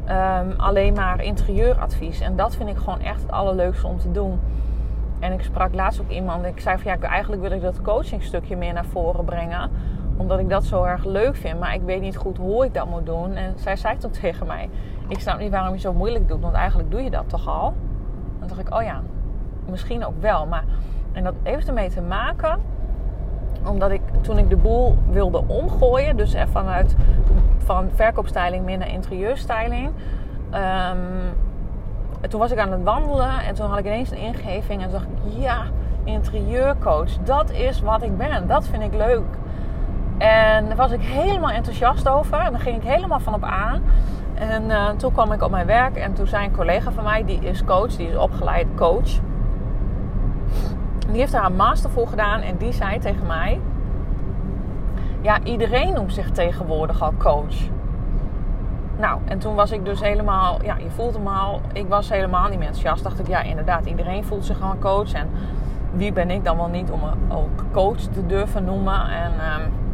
um, 0.08 0.54
alleen 0.56 0.94
maar 0.94 1.22
interieuradvies. 1.22 2.20
En 2.20 2.36
dat 2.36 2.56
vind 2.56 2.68
ik 2.68 2.76
gewoon 2.76 3.00
echt 3.00 3.22
het 3.22 3.30
allerleukste 3.30 3.86
om 3.86 3.98
te 3.98 4.12
doen. 4.12 4.40
En 5.18 5.32
ik 5.32 5.42
sprak 5.42 5.74
laatst 5.74 6.00
ook 6.00 6.10
iemand. 6.10 6.44
Ik 6.44 6.60
zei 6.60 6.78
van 6.78 6.92
ja, 6.92 7.08
eigenlijk 7.08 7.42
wil 7.42 7.50
ik 7.50 7.62
dat 7.62 7.82
coachingstukje 7.82 8.56
meer 8.56 8.72
naar 8.72 8.84
voren 8.84 9.24
brengen. 9.24 9.70
Omdat 10.16 10.38
ik 10.38 10.48
dat 10.48 10.64
zo 10.64 10.82
erg 10.82 11.04
leuk 11.04 11.36
vind. 11.36 11.60
Maar 11.60 11.74
ik 11.74 11.82
weet 11.82 12.00
niet 12.00 12.16
goed 12.16 12.36
hoe 12.36 12.64
ik 12.64 12.74
dat 12.74 12.86
moet 12.86 13.06
doen. 13.06 13.34
En 13.34 13.52
zij 13.56 13.76
zei 13.76 13.96
toen 13.96 14.10
tegen 14.10 14.46
mij: 14.46 14.70
Ik 15.08 15.20
snap 15.20 15.38
niet 15.38 15.50
waarom 15.50 15.74
je 15.74 15.80
zo 15.80 15.92
moeilijk 15.92 16.28
doet. 16.28 16.40
Want 16.40 16.54
eigenlijk 16.54 16.90
doe 16.90 17.02
je 17.02 17.10
dat 17.10 17.28
toch 17.28 17.48
al. 17.48 17.74
Dacht 18.46 18.60
ik, 18.60 18.74
oh 18.74 18.82
ja, 18.82 19.00
misschien 19.70 20.06
ook 20.06 20.20
wel. 20.20 20.46
Maar, 20.46 20.64
en 21.12 21.24
dat 21.24 21.34
heeft 21.42 21.68
ermee 21.68 21.90
te 21.90 22.00
maken 22.00 22.60
omdat 23.64 23.90
ik 23.90 24.00
toen 24.20 24.38
ik 24.38 24.50
de 24.50 24.56
boel 24.56 24.96
wilde 25.10 25.42
omgooien, 25.46 26.16
dus 26.16 26.34
vanuit 26.52 26.96
van 27.58 27.88
verkoopstyling 27.94 28.64
meer 28.64 28.78
naar 28.78 28.88
interieurstyling. 28.88 29.90
Um, 30.54 31.34
toen 32.28 32.40
was 32.40 32.50
ik 32.50 32.58
aan 32.58 32.72
het 32.72 32.82
wandelen 32.82 33.40
en 33.40 33.54
toen 33.54 33.68
had 33.68 33.78
ik 33.78 33.84
ineens 33.84 34.10
een 34.10 34.18
ingeving 34.18 34.82
en 34.82 34.90
dacht 34.90 35.04
ik, 35.04 35.42
ja, 35.42 35.62
interieurcoach, 36.04 37.10
dat 37.24 37.50
is 37.50 37.80
wat 37.80 38.02
ik 38.02 38.16
ben. 38.16 38.46
Dat 38.46 38.66
vind 38.68 38.82
ik 38.82 38.94
leuk. 38.94 39.24
En 40.18 40.66
daar 40.66 40.76
was 40.76 40.90
ik 40.90 41.00
helemaal 41.00 41.50
enthousiast 41.50 42.08
over 42.08 42.38
en 42.38 42.52
daar 42.52 42.60
ging 42.60 42.76
ik 42.76 42.88
helemaal 42.88 43.20
van 43.20 43.34
op 43.34 43.44
aan. 43.44 43.82
En 44.38 44.64
uh, 44.64 44.88
toen 44.88 45.12
kwam 45.12 45.32
ik 45.32 45.42
op 45.42 45.50
mijn 45.50 45.66
werk 45.66 45.96
en 45.96 46.12
toen 46.12 46.26
zei 46.26 46.44
een 46.44 46.56
collega 46.56 46.90
van 46.90 47.04
mij, 47.04 47.24
die 47.24 47.38
is 47.38 47.64
coach, 47.64 47.96
die 47.96 48.08
is 48.08 48.16
opgeleid 48.16 48.66
coach. 48.74 49.10
Die 51.08 51.18
heeft 51.18 51.32
daar 51.32 51.44
een 51.44 51.56
master 51.56 51.90
voor 51.90 52.08
gedaan 52.08 52.40
en 52.40 52.56
die 52.56 52.72
zei 52.72 52.98
tegen 52.98 53.26
mij: 53.26 53.60
Ja, 55.20 55.38
iedereen 55.42 55.92
noemt 55.92 56.14
zich 56.14 56.30
tegenwoordig 56.30 57.02
al 57.02 57.12
coach. 57.18 57.54
Nou, 58.98 59.20
en 59.24 59.38
toen 59.38 59.54
was 59.54 59.70
ik 59.70 59.84
dus 59.84 60.00
helemaal, 60.00 60.62
ja, 60.62 60.76
je 60.76 60.90
voelt 60.90 61.14
hem 61.14 61.26
al. 61.26 61.60
Ik 61.72 61.88
was 61.88 62.08
helemaal 62.08 62.48
niet 62.48 62.60
enthousiast. 62.60 63.02
Dacht 63.02 63.18
ik, 63.18 63.28
ja, 63.28 63.42
inderdaad, 63.42 63.86
iedereen 63.86 64.24
voelt 64.24 64.44
zich 64.44 64.62
al 64.62 64.74
coach. 64.78 65.12
En 65.12 65.30
wie 65.92 66.12
ben 66.12 66.30
ik 66.30 66.44
dan 66.44 66.56
wel 66.56 66.68
niet 66.68 66.90
om 66.90 67.00
me 67.00 67.34
ook 67.34 67.64
coach 67.72 68.00
te 68.00 68.26
durven 68.26 68.64
noemen? 68.64 69.08
En. 69.10 69.32
Um, 69.32 69.85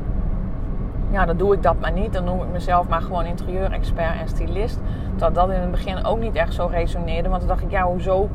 ja, 1.13 1.27
dan 1.27 1.37
doe 1.37 1.55
ik 1.55 1.63
dat 1.63 1.81
maar 1.81 1.93
niet. 1.93 2.13
Dan 2.13 2.25
noem 2.25 2.43
ik 2.43 2.49
mezelf 2.53 2.89
maar 2.89 3.01
gewoon 3.01 3.25
interieur-expert 3.27 4.21
en 4.21 4.29
stylist. 4.29 4.81
Dat 5.17 5.35
dat 5.35 5.51
in 5.51 5.61
het 5.61 5.71
begin 5.71 6.05
ook 6.05 6.19
niet 6.19 6.35
echt 6.35 6.55
zo 6.55 6.67
resoneerde. 6.67 7.29
Want 7.29 7.41
toen 7.41 7.49
dacht 7.49 7.63
ik, 7.63 7.71
ja, 7.71 7.83
hoezo 7.83 8.29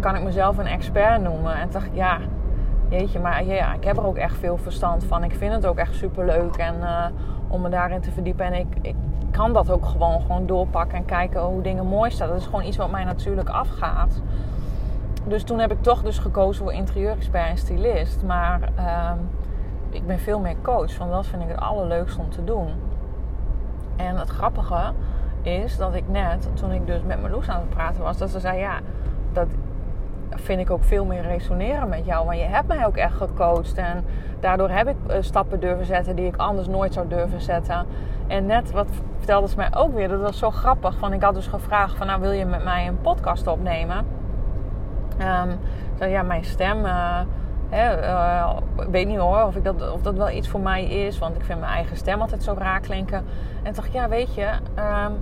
kan 0.00 0.14
ik 0.14 0.22
mezelf 0.22 0.58
een 0.58 0.66
expert 0.66 1.22
noemen? 1.22 1.54
En 1.54 1.62
toen 1.62 1.72
dacht 1.72 1.86
ik, 1.86 1.94
ja, 1.94 2.18
jeetje, 2.88 3.18
maar 3.18 3.44
ja, 3.44 3.74
ik 3.74 3.84
heb 3.84 3.96
er 3.96 4.06
ook 4.06 4.16
echt 4.16 4.36
veel 4.36 4.56
verstand 4.56 5.04
van. 5.04 5.24
Ik 5.24 5.34
vind 5.34 5.52
het 5.52 5.66
ook 5.66 5.76
echt 5.78 5.94
super 5.94 6.24
leuk 6.24 6.56
en, 6.56 6.74
uh, 6.80 7.04
om 7.48 7.60
me 7.60 7.68
daarin 7.68 8.00
te 8.00 8.10
verdiepen. 8.10 8.46
En 8.46 8.54
ik, 8.54 8.66
ik 8.82 8.94
kan 9.30 9.52
dat 9.52 9.70
ook 9.70 9.86
gewoon, 9.86 10.20
gewoon 10.20 10.46
doorpakken 10.46 10.98
en 10.98 11.04
kijken 11.04 11.40
hoe 11.40 11.62
dingen 11.62 11.86
mooi 11.86 12.10
staan. 12.10 12.28
Dat 12.28 12.36
is 12.36 12.44
gewoon 12.44 12.64
iets 12.64 12.76
wat 12.76 12.90
mij 12.90 13.04
natuurlijk 13.04 13.48
afgaat. 13.48 14.20
Dus 15.24 15.42
toen 15.42 15.58
heb 15.58 15.72
ik 15.72 15.82
toch 15.82 16.02
dus 16.02 16.18
gekozen 16.18 16.64
voor 16.64 16.72
interieur-expert 16.72 17.48
en 17.48 17.58
stylist. 17.58 18.22
Maar... 18.22 18.60
Uh, 18.78 19.10
ik 19.90 20.06
ben 20.06 20.18
veel 20.18 20.40
meer 20.40 20.56
coach, 20.62 20.98
want 20.98 21.10
dat 21.10 21.26
vind 21.26 21.42
ik 21.42 21.48
het 21.48 21.60
allerleukste 21.60 22.20
om 22.20 22.30
te 22.30 22.44
doen. 22.44 22.68
En 23.96 24.16
het 24.16 24.28
grappige 24.28 24.92
is 25.42 25.76
dat 25.76 25.94
ik 25.94 26.08
net, 26.08 26.48
toen 26.54 26.72
ik 26.72 26.86
dus 26.86 27.02
met 27.02 27.20
Marloes 27.20 27.48
aan 27.48 27.60
het 27.60 27.70
praten 27.70 28.02
was, 28.02 28.18
dat 28.18 28.30
ze 28.30 28.40
zei 28.40 28.58
ja, 28.58 28.78
dat 29.32 29.46
vind 30.30 30.60
ik 30.60 30.70
ook 30.70 30.84
veel 30.84 31.04
meer 31.04 31.22
resoneren 31.22 31.88
met 31.88 32.04
jou. 32.04 32.26
Want 32.26 32.38
je 32.38 32.44
hebt 32.44 32.68
mij 32.68 32.86
ook 32.86 32.96
echt 32.96 33.16
gecoacht. 33.16 33.74
En 33.74 34.04
daardoor 34.40 34.70
heb 34.70 34.88
ik 34.88 34.96
eh, 35.06 35.16
stappen 35.20 35.60
durven 35.60 35.86
zetten 35.86 36.16
die 36.16 36.26
ik 36.26 36.36
anders 36.36 36.68
nooit 36.68 36.92
zou 36.92 37.08
durven 37.08 37.40
zetten. 37.40 37.86
En 38.26 38.46
net 38.46 38.70
wat 38.70 38.88
vertelde 39.16 39.48
ze 39.48 39.56
mij 39.56 39.74
ook 39.74 39.94
weer, 39.94 40.08
dat 40.08 40.20
was 40.20 40.38
zo 40.38 40.50
grappig. 40.50 40.98
Van, 40.98 41.12
ik 41.12 41.22
had 41.22 41.34
dus 41.34 41.46
gevraagd 41.46 41.96
van 41.96 42.06
nou 42.06 42.20
wil 42.20 42.30
je 42.30 42.44
met 42.44 42.64
mij 42.64 42.86
een 42.86 43.00
podcast 43.00 43.46
opnemen? 43.46 44.06
Um, 45.98 46.08
ja, 46.08 46.22
mijn 46.22 46.44
stem... 46.44 46.84
Uh, 46.84 47.20
ik 48.78 48.90
weet 48.90 49.06
niet 49.06 49.18
hoor 49.18 49.42
of, 49.42 49.56
ik 49.56 49.64
dat, 49.64 49.92
of 49.92 50.02
dat 50.02 50.14
wel 50.14 50.30
iets 50.30 50.48
voor 50.48 50.60
mij 50.60 50.84
is. 50.84 51.18
Want 51.18 51.36
ik 51.36 51.44
vind 51.44 51.60
mijn 51.60 51.72
eigen 51.72 51.96
stem 51.96 52.20
altijd 52.20 52.42
zo 52.42 52.54
raar 52.58 52.80
klinken. 52.80 53.24
En 53.62 53.72
dacht 53.72 53.92
ja, 53.92 54.08
weet 54.08 54.34
je... 54.34 54.48
Um, 54.78 55.16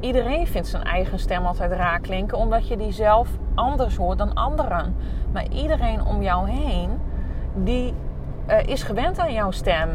iedereen 0.00 0.46
vindt 0.46 0.68
zijn 0.68 0.82
eigen 0.82 1.18
stem 1.18 1.46
altijd 1.46 1.72
raar 1.72 2.00
klinken, 2.00 2.38
omdat 2.38 2.68
je 2.68 2.76
die 2.76 2.92
zelf 2.92 3.28
anders 3.54 3.96
hoort 3.96 4.18
dan 4.18 4.34
anderen. 4.34 4.96
Maar 5.32 5.46
iedereen 5.48 6.04
om 6.04 6.22
jou 6.22 6.50
heen, 6.50 6.90
die 7.54 7.94
uh, 8.48 8.62
is 8.62 8.82
gewend 8.82 9.18
aan 9.18 9.32
jouw 9.32 9.50
stem. 9.50 9.88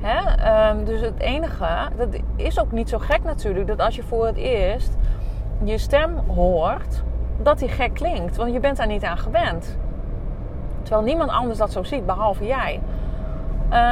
Hè? 0.00 0.70
Um, 0.70 0.84
dus 0.84 1.00
het 1.00 1.18
enige, 1.18 1.88
dat 1.96 2.08
is 2.36 2.60
ook 2.60 2.72
niet 2.72 2.88
zo 2.88 2.98
gek 2.98 3.24
natuurlijk, 3.24 3.66
dat 3.66 3.80
als 3.80 3.96
je 3.96 4.02
voor 4.02 4.26
het 4.26 4.36
eerst 4.36 4.96
je 5.64 5.78
stem 5.78 6.18
hoort, 6.26 7.02
dat 7.42 7.58
die 7.58 7.68
gek 7.68 7.94
klinkt. 7.94 8.36
Want 8.36 8.52
je 8.52 8.60
bent 8.60 8.76
daar 8.76 8.86
niet 8.86 9.04
aan 9.04 9.18
gewend. 9.18 9.78
Terwijl 10.90 11.08
niemand 11.08 11.30
anders 11.30 11.58
dat 11.58 11.72
zo 11.72 11.82
ziet, 11.82 12.06
behalve 12.06 12.46
jij. 12.46 12.80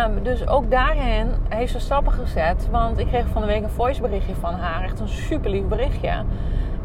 Um, 0.06 0.22
dus 0.22 0.46
ook 0.48 0.70
daarin 0.70 1.30
heeft 1.48 1.72
ze 1.72 1.78
stappen 1.78 2.12
gezet. 2.12 2.68
Want 2.70 2.98
ik 2.98 3.06
kreeg 3.06 3.26
van 3.26 3.40
de 3.40 3.46
week 3.46 3.62
een 3.62 3.70
voiceberichtje 3.70 4.34
van 4.34 4.54
haar. 4.54 4.82
Echt 4.82 5.00
een 5.00 5.08
super 5.08 5.50
lief 5.50 5.64
berichtje. 5.64 6.22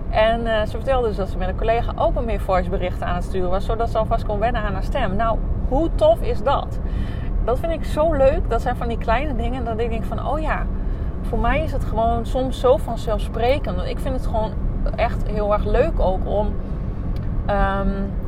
En 0.09 0.41
uh, 0.41 0.61
ze 0.61 0.69
vertelde 0.69 1.07
dus 1.07 1.17
dat 1.17 1.29
ze 1.29 1.37
met 1.37 1.47
een 1.47 1.57
collega 1.57 1.91
ook 1.95 2.15
een 2.15 2.25
meer 2.25 2.39
voiceberichten 2.39 3.07
aan 3.07 3.15
het 3.15 3.23
sturen 3.23 3.49
was. 3.49 3.65
Zodat 3.65 3.89
ze 3.89 3.97
alvast 3.97 4.25
kon 4.25 4.39
wennen 4.39 4.61
aan 4.61 4.73
haar 4.73 4.83
stem. 4.83 5.15
Nou, 5.15 5.37
hoe 5.67 5.89
tof 5.95 6.21
is 6.21 6.43
dat? 6.43 6.79
Dat 7.43 7.59
vind 7.59 7.71
ik 7.71 7.83
zo 7.83 8.13
leuk. 8.13 8.49
Dat 8.49 8.61
zijn 8.61 8.75
van 8.75 8.87
die 8.87 8.97
kleine 8.97 9.35
dingen. 9.35 9.65
Dat 9.65 9.79
ik 9.79 9.89
denk 9.89 10.03
van, 10.03 10.27
oh 10.27 10.39
ja, 10.39 10.65
voor 11.21 11.39
mij 11.39 11.63
is 11.63 11.71
het 11.71 11.83
gewoon 11.83 12.25
soms 12.25 12.59
zo 12.59 12.77
vanzelfsprekend. 12.77 13.85
Ik 13.85 13.99
vind 13.99 14.15
het 14.15 14.25
gewoon 14.25 14.51
echt 14.95 15.27
heel 15.27 15.53
erg 15.53 15.65
leuk 15.65 15.99
ook 15.99 16.27
om... 16.27 16.55
Um, 17.49 18.21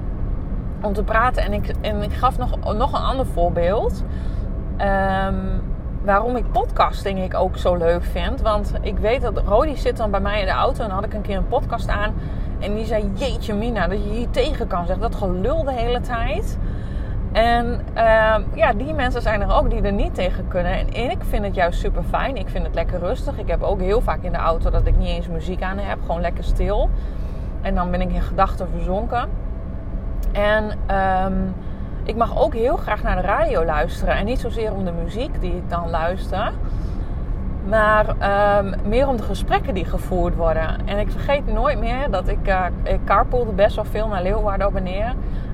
om 0.82 0.94
te 0.94 1.04
praten. 1.04 1.44
En 1.44 1.54
ik, 1.54 1.74
en 1.82 2.02
ik 2.02 2.14
gaf 2.14 2.38
nog, 2.38 2.74
nog 2.74 2.94
een 2.94 3.06
ander 3.06 3.26
voorbeeld. 3.26 4.04
Um, 4.78 5.62
waarom 6.06 6.36
ik 6.36 6.52
podcasting 6.52 7.24
ik 7.24 7.34
ook 7.34 7.58
zo 7.58 7.76
leuk 7.76 8.04
vind. 8.04 8.42
Want 8.42 8.74
ik 8.82 8.98
weet 8.98 9.22
dat 9.22 9.42
Rodi 9.46 9.78
zit 9.78 9.98
dan 9.98 10.12
bij 10.12 10.20
mij 10.20 10.40
in 10.40 10.46
de 10.46 10.52
auto 10.52 10.84
en 10.84 10.90
had 10.90 11.06
ik 11.06 11.14
een 11.14 11.22
keer 11.22 11.38
een 11.38 11.48
podcast 11.48 11.90
aan. 11.90 12.14
En 12.60 12.76
die 12.76 12.86
zei, 12.86 13.12
jeetje 13.14 13.54
Mina, 13.54 13.88
dat 13.88 14.04
je 14.04 14.10
hier 14.10 14.30
tegen 14.30 14.68
kan 14.68 14.86
zeggen. 14.86 15.02
Dat 15.02 15.16
gelul 15.16 15.64
de 15.64 15.72
hele 15.72 16.00
tijd. 16.00 16.58
En 17.32 17.82
uh, 17.96 18.36
ja, 18.54 18.74
die 18.74 18.94
mensen 18.94 19.22
zijn 19.22 19.42
er 19.42 19.54
ook 19.54 19.70
die 19.70 19.82
er 19.82 19.92
niet 19.92 20.16
tegen 20.16 20.48
kunnen. 20.48 20.72
En 20.72 21.10
ik 21.10 21.24
vind 21.30 21.46
het 21.46 21.56
juist 21.56 21.80
super 21.80 22.04
fijn. 22.04 22.36
Ik 22.36 22.50
vind 22.50 22.66
het 22.66 22.76
lekker 22.76 23.00
rustig. 23.00 23.38
Ik 23.38 23.48
heb 23.48 23.64
ook 23.64 23.80
heel 23.80 24.02
vaak 24.02 24.22
in 24.22 24.32
de 24.32 24.38
auto 24.38 24.70
dat 24.70 24.86
ik 24.86 24.98
niet 24.98 25.08
eens 25.08 25.28
muziek 25.28 25.62
aan 25.62 25.78
heb. 25.78 25.98
Gewoon 26.06 26.22
lekker 26.22 26.44
stil. 26.44 26.90
En 27.62 27.76
dan 27.76 27.92
ben 27.92 28.02
ik 28.02 28.12
in 28.12 28.22
gedachten 28.22 28.68
verzonken. 28.70 29.30
En... 30.36 30.72
Um, 31.26 31.56
ik 32.08 32.16
mag 32.16 32.38
ook 32.38 32.54
heel 32.54 32.76
graag 32.76 33.04
naar 33.04 33.16
de 33.16 33.22
radio 33.22 33.66
luisteren. 33.66 34.16
En 34.16 34.26
niet 34.26 34.40
zozeer 34.40 34.74
om 34.74 34.86
de 34.86 34.92
muziek 34.92 35.42
die 35.42 35.56
ik 35.56 35.70
dan 35.70 35.90
luister. 35.90 36.52
Maar 37.68 38.06
um, 38.60 38.74
meer 38.88 39.08
om 39.08 39.18
de 39.18 39.24
gesprekken 39.24 39.74
die 39.74 39.86
gevoerd 39.86 40.36
worden. 40.36 40.88
En 40.88 40.98
ik 40.98 41.12
vergeet 41.12 41.54
nooit 41.54 41.80
meer 41.80 42.12
dat 42.12 42.28
ik, 42.28 42.48
uh, 42.48 42.66
ik 42.84 43.00
carpoolde 43.06 43.52
best 43.52 43.76
wel 43.76 43.86
veel 43.86 44.08
naar 44.08 44.22
Leeuwarden 44.22 44.68
op 44.68 44.76
en 44.76 44.84
neer. 44.84 45.14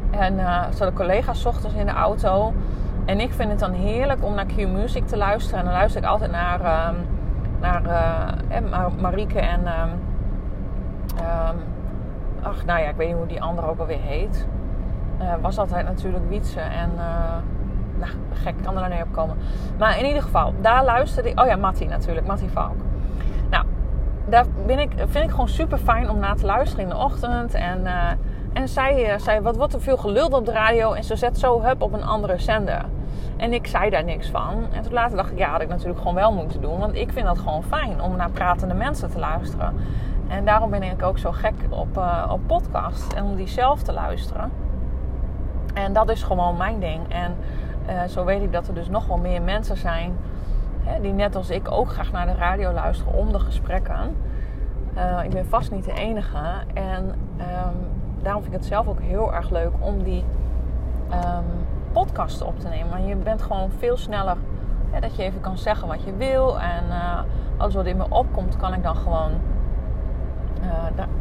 En 0.10 0.34
uh, 0.34 0.64
de 0.78 0.94
collega's 0.94 1.46
ochtends 1.46 1.76
in 1.76 1.86
de 1.86 1.92
auto. 1.92 2.54
En 3.06 3.20
ik 3.20 3.34
vind 3.34 3.50
het 3.50 3.60
dan 3.60 3.74
heerlijk 3.74 4.24
om 4.24 4.36
naar 4.36 4.46
Q-Music 4.46 5.08
te 5.08 5.18
luisteren. 5.18 5.60
En 5.60 5.66
dan 5.66 5.74
luister 5.74 6.02
ik 6.02 6.08
altijd 6.08 6.32
naar, 6.32 6.90
um, 6.90 6.96
naar 7.60 7.84
uh, 8.62 8.86
Marieke 9.02 9.40
en... 9.40 9.62
Ach, 12.42 12.66
nou 12.66 12.80
ja, 12.80 12.90
ik 12.90 12.96
weet 12.96 13.08
niet 13.08 13.18
hoe 13.18 13.28
die 13.28 13.42
andere 13.42 13.68
ook 13.68 13.80
alweer 13.80 14.02
heet. 14.02 14.48
Uh, 15.22 15.34
was 15.42 15.58
altijd 15.58 15.86
natuurlijk 15.86 16.30
Wietse. 16.30 16.60
En 16.60 16.92
uh, 16.96 17.02
nou, 18.00 18.12
gek, 18.34 18.56
kan 18.64 18.74
er 18.76 18.82
nou 18.82 18.94
niet 18.94 19.04
op 19.04 19.14
komen. 19.14 19.38
Maar 19.78 20.00
in 20.00 20.06
ieder 20.06 20.22
geval, 20.22 20.54
daar 20.62 20.84
luisterde 20.84 21.30
ik. 21.30 21.40
Oh 21.40 21.46
ja, 21.46 21.56
Matti 21.56 21.86
natuurlijk, 21.86 22.28
Matti 22.28 22.50
Valk. 22.50 22.76
Nou, 23.50 23.66
daar 24.26 24.46
ben 24.66 24.80
ik, 24.80 24.92
vind 24.96 25.24
ik 25.24 25.30
gewoon 25.30 25.48
super 25.48 25.78
fijn 25.78 26.10
om 26.10 26.20
naar 26.20 26.36
te 26.36 26.46
luisteren 26.46 26.84
in 26.84 26.90
de 26.90 26.98
ochtend. 26.98 27.54
En, 27.54 27.82
uh, 27.82 28.10
en 28.54 28.68
zij 28.68 29.20
zei: 29.20 29.40
Wat 29.40 29.58
wordt 29.58 29.74
er 29.74 29.82
veel 29.82 29.98
geluld 29.98 30.34
op 30.34 30.46
de 30.46 30.52
radio? 30.52 30.94
En 30.94 31.04
ze 31.04 31.16
zet 31.16 31.40
zo 31.40 31.62
hup 31.62 31.82
op 31.82 31.94
een 31.94 32.04
andere 32.04 32.38
zender. 32.38 32.86
En 33.38 33.54
ik 33.54 33.68
zei 33.68 33.90
daar 33.90 34.04
niks 34.04 34.30
van. 34.30 34.66
En 34.72 34.82
toen 34.82 34.94
later 34.94 35.18
dacht 35.18 35.32
ik: 35.32 35.38
Ja, 35.38 35.50
had 35.50 35.62
ik 35.62 35.70
natuurlijk 35.70 36.00
gewoon 36.00 36.16
wel 36.16 36.34
moeten 36.34 36.62
doen. 36.62 36.80
Want 36.80 36.96
ik 36.96 37.12
vind 37.12 37.26
dat 37.26 37.40
gewoon 37.40 37.64
fijn 37.64 38.02
om 38.02 38.16
naar 38.16 38.32
pratende 38.32 38.74
mensen 38.74 39.10
te 39.12 39.20
luisteren. 39.20 39.76
En 40.28 40.46
daarom 40.46 40.70
ben 40.70 40.84
ik 40.84 41.04
ook 41.04 41.18
zo 41.18 41.32
gek 41.32 41.54
op, 41.70 42.02
op 42.30 42.40
podcast 42.48 43.14
en 43.14 43.24
om 43.24 43.36
die 43.36 43.48
zelf 43.48 43.82
te 43.82 43.94
luisteren. 43.94 44.71
En 45.74 45.94
dat 45.94 46.10
is 46.10 46.24
gewoon 46.24 46.58
mijn 46.58 46.80
ding. 46.80 47.14
En 47.14 47.36
uh, 47.90 48.04
zo 48.04 48.26
weet 48.26 48.42
ik 48.42 48.52
dat 48.52 48.68
er 48.68 48.74
dus 48.74 48.90
nog 48.90 49.08
wel 49.08 49.18
meer 49.18 49.42
mensen 49.42 49.78
zijn 49.78 50.18
hè, 50.84 51.02
die 51.02 51.14
net 51.14 51.36
als 51.36 51.50
ik 51.50 51.72
ook 51.72 51.90
graag 51.90 52.12
naar 52.12 52.26
de 52.26 52.34
radio 52.34 52.72
luisteren 52.72 53.14
om 53.14 53.32
de 53.32 53.40
gesprekken. 53.40 54.16
Uh, 54.96 55.24
ik 55.24 55.30
ben 55.30 55.46
vast 55.46 55.72
niet 55.72 55.86
de 55.86 55.94
enige. 55.94 56.38
En 56.74 57.04
um, 57.38 57.76
daarom 58.22 58.42
vind 58.42 58.54
ik 58.54 58.60
het 58.60 58.70
zelf 58.70 58.88
ook 58.88 59.02
heel 59.02 59.34
erg 59.34 59.50
leuk 59.50 59.72
om 59.80 60.04
die 60.04 60.26
um, 61.12 61.46
podcasten 61.92 62.48
op 62.48 62.60
te 62.60 62.68
nemen. 62.68 62.90
Want 62.90 63.08
je 63.08 63.16
bent 63.16 63.42
gewoon 63.42 63.72
veel 63.78 63.98
sneller 63.98 64.38
hè, 64.90 65.00
dat 65.00 65.16
je 65.16 65.24
even 65.24 65.42
kan 65.42 65.58
zeggen 65.58 65.88
wat 65.88 66.04
je 66.04 66.16
wil. 66.16 66.60
En 66.60 66.84
uh, 66.90 67.20
alles 67.58 67.74
wat 67.74 67.86
in 67.86 67.98
me 67.98 68.06
opkomt, 68.10 68.58
kan 68.58 68.74
ik 68.74 68.84
dan 68.84 68.96
gewoon 68.96 69.32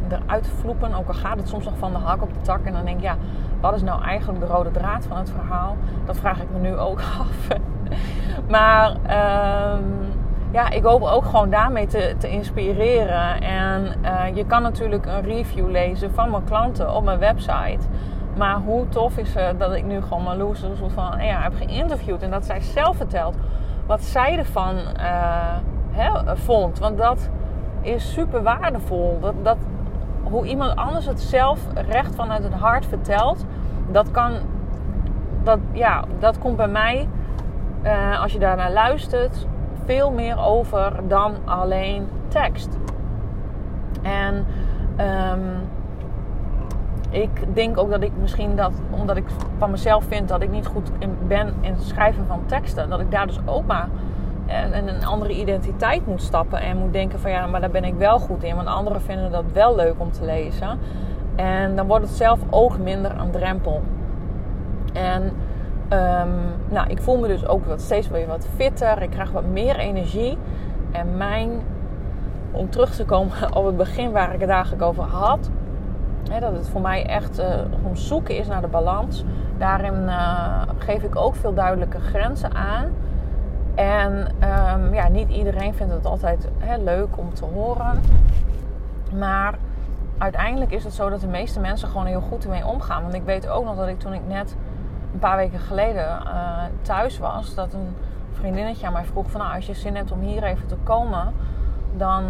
eruit 0.09 0.47
vloepen. 0.47 0.93
Ook 0.93 1.07
al 1.07 1.13
gaat 1.13 1.37
het 1.37 1.47
soms 1.47 1.65
nog 1.65 1.77
van 1.77 1.91
de 1.91 1.97
hak 1.97 2.21
op 2.21 2.33
de 2.33 2.41
tak. 2.41 2.65
En 2.65 2.73
dan 2.73 2.85
denk 2.85 2.97
ik, 2.97 3.03
ja, 3.03 3.15
wat 3.61 3.75
is 3.75 3.81
nou 3.81 4.03
eigenlijk 4.03 4.39
de 4.39 4.45
rode 4.45 4.71
draad 4.71 5.05
van 5.05 5.17
het 5.17 5.29
verhaal? 5.29 5.77
Dat 6.05 6.17
vraag 6.17 6.41
ik 6.41 6.47
me 6.51 6.59
nu 6.59 6.77
ook 6.77 6.99
af. 7.19 7.47
maar 8.49 8.91
um, 8.91 10.11
ja, 10.51 10.69
ik 10.69 10.83
hoop 10.83 11.01
ook 11.01 11.25
gewoon 11.25 11.49
daarmee 11.49 11.87
te, 11.87 12.15
te 12.17 12.29
inspireren. 12.29 13.41
En 13.41 13.93
uh, 14.03 14.35
je 14.35 14.45
kan 14.45 14.61
natuurlijk 14.61 15.05
een 15.05 15.21
review 15.21 15.69
lezen 15.69 16.13
van 16.13 16.29
mijn 16.31 16.43
klanten 16.43 16.95
op 16.95 17.03
mijn 17.03 17.19
website. 17.19 17.87
Maar 18.37 18.55
hoe 18.55 18.89
tof 18.89 19.17
is 19.17 19.33
het 19.33 19.59
dat 19.59 19.73
ik 19.73 19.85
nu 19.85 20.01
gewoon 20.01 20.39
een 20.39 20.55
soort 20.55 20.91
van 20.93 21.25
ja, 21.25 21.41
heb 21.41 21.53
geïnterviewd. 21.55 22.21
En 22.21 22.31
dat 22.31 22.45
zij 22.45 22.61
zelf 22.61 22.97
vertelt 22.97 23.35
wat 23.85 24.03
zij 24.03 24.37
ervan 24.37 24.75
hè, 25.91 26.37
vond. 26.37 26.79
Want 26.79 26.97
dat 26.97 27.29
is 27.81 28.13
super 28.13 28.43
waardevol. 28.43 29.17
Dat, 29.21 29.33
dat, 29.43 29.57
hoe 30.31 30.45
iemand 30.45 30.75
anders 30.75 31.05
het 31.05 31.21
zelf 31.21 31.59
recht 31.87 32.15
vanuit 32.15 32.43
het 32.43 32.53
hart 32.53 32.85
vertelt, 32.85 33.45
dat 33.91 34.11
kan, 34.11 34.33
dat, 35.43 35.59
ja, 35.71 36.03
dat 36.19 36.39
komt 36.39 36.55
bij 36.57 36.67
mij, 36.67 37.07
uh, 37.83 38.21
als 38.21 38.33
je 38.33 38.39
daarnaar 38.39 38.71
luistert, 38.71 39.47
veel 39.85 40.11
meer 40.11 40.39
over 40.39 40.93
dan 41.07 41.35
alleen 41.45 42.07
tekst. 42.27 42.77
En 44.01 44.45
um, 44.99 45.69
ik 47.09 47.55
denk 47.55 47.77
ook 47.77 47.89
dat 47.89 48.01
ik 48.01 48.11
misschien 48.21 48.55
dat, 48.55 48.73
omdat 48.89 49.17
ik 49.17 49.25
van 49.57 49.71
mezelf 49.71 50.03
vind 50.03 50.27
dat 50.27 50.41
ik 50.41 50.49
niet 50.49 50.65
goed 50.65 50.91
in 50.99 51.17
ben 51.27 51.53
in 51.61 51.73
het 51.73 51.83
schrijven 51.83 52.25
van 52.27 52.45
teksten, 52.45 52.89
dat 52.89 52.99
ik 52.99 53.11
daar 53.11 53.27
dus 53.27 53.39
ook 53.45 53.65
maar 53.65 53.87
en 54.51 54.87
een 54.87 55.05
andere 55.05 55.33
identiteit 55.33 56.05
moet 56.05 56.21
stappen 56.21 56.61
en 56.61 56.77
moet 56.77 56.93
denken 56.93 57.19
van 57.19 57.31
ja, 57.31 57.47
maar 57.47 57.61
daar 57.61 57.71
ben 57.71 57.83
ik 57.83 57.93
wel 57.93 58.19
goed 58.19 58.43
in, 58.43 58.55
want 58.55 58.67
anderen 58.67 59.01
vinden 59.01 59.31
dat 59.31 59.43
wel 59.53 59.75
leuk 59.75 59.95
om 59.97 60.11
te 60.11 60.25
lezen. 60.25 60.79
En 61.35 61.75
dan 61.75 61.87
wordt 61.87 62.05
het 62.05 62.15
zelf 62.15 62.39
ook 62.49 62.77
minder 62.77 63.19
een 63.19 63.31
drempel. 63.31 63.81
En 64.93 65.23
um, 65.93 66.33
nou, 66.69 66.87
ik 66.87 67.01
voel 67.01 67.17
me 67.17 67.27
dus 67.27 67.47
ook 67.47 67.65
wat, 67.65 67.81
steeds 67.81 68.07
weer 68.07 68.27
wat 68.27 68.47
fitter. 68.55 69.01
Ik 69.01 69.09
krijg 69.09 69.31
wat 69.31 69.45
meer 69.45 69.75
energie. 69.75 70.37
En 70.91 71.17
mijn, 71.17 71.49
om 72.51 72.69
terug 72.69 72.95
te 72.95 73.05
komen 73.05 73.33
op 73.57 73.65
het 73.65 73.77
begin 73.77 74.11
waar 74.11 74.33
ik 74.33 74.39
het 74.39 74.49
eigenlijk 74.49 74.83
over 74.83 75.03
had, 75.03 75.49
hè, 76.29 76.39
dat 76.39 76.53
het 76.53 76.69
voor 76.69 76.81
mij 76.81 77.05
echt 77.05 77.39
uh, 77.39 77.45
om 77.83 77.95
zoeken 77.95 78.37
is 78.37 78.47
naar 78.47 78.61
de 78.61 78.67
balans. 78.67 79.23
Daarin 79.57 80.03
uh, 80.05 80.61
geef 80.77 81.03
ik 81.03 81.15
ook 81.15 81.35
veel 81.35 81.53
duidelijke 81.53 81.99
grenzen 81.99 82.55
aan. 82.55 82.91
En 83.81 84.27
um, 84.43 84.93
ja, 84.93 85.07
niet 85.07 85.29
iedereen 85.29 85.73
vindt 85.73 85.93
het 85.93 86.05
altijd 86.05 86.47
leuk 86.79 87.17
om 87.17 87.33
te 87.33 87.45
horen. 87.45 88.01
Maar 89.17 89.53
uiteindelijk 90.17 90.71
is 90.71 90.83
het 90.83 90.93
zo 90.93 91.09
dat 91.09 91.21
de 91.21 91.27
meeste 91.27 91.59
mensen 91.59 91.87
gewoon 91.87 92.05
heel 92.05 92.21
goed 92.21 92.43
ermee 92.43 92.65
omgaan. 92.65 93.01
Want 93.01 93.13
ik 93.13 93.23
weet 93.23 93.47
ook 93.47 93.65
nog 93.65 93.75
dat 93.75 93.87
ik 93.87 93.99
toen 93.99 94.13
ik 94.13 94.27
net 94.27 94.55
een 95.13 95.19
paar 95.19 95.37
weken 95.37 95.59
geleden 95.59 96.21
uh, 96.25 96.63
thuis 96.81 97.17
was, 97.17 97.55
dat 97.55 97.73
een 97.73 97.95
vriendinnetje 98.31 98.87
aan 98.87 98.93
mij 98.93 99.05
vroeg 99.05 99.31
van 99.31 99.41
nou, 99.41 99.55
als 99.55 99.65
je 99.65 99.73
zin 99.73 99.95
hebt 99.95 100.11
om 100.11 100.19
hier 100.19 100.43
even 100.43 100.67
te 100.67 100.77
komen, 100.83 101.33
dan, 101.97 102.23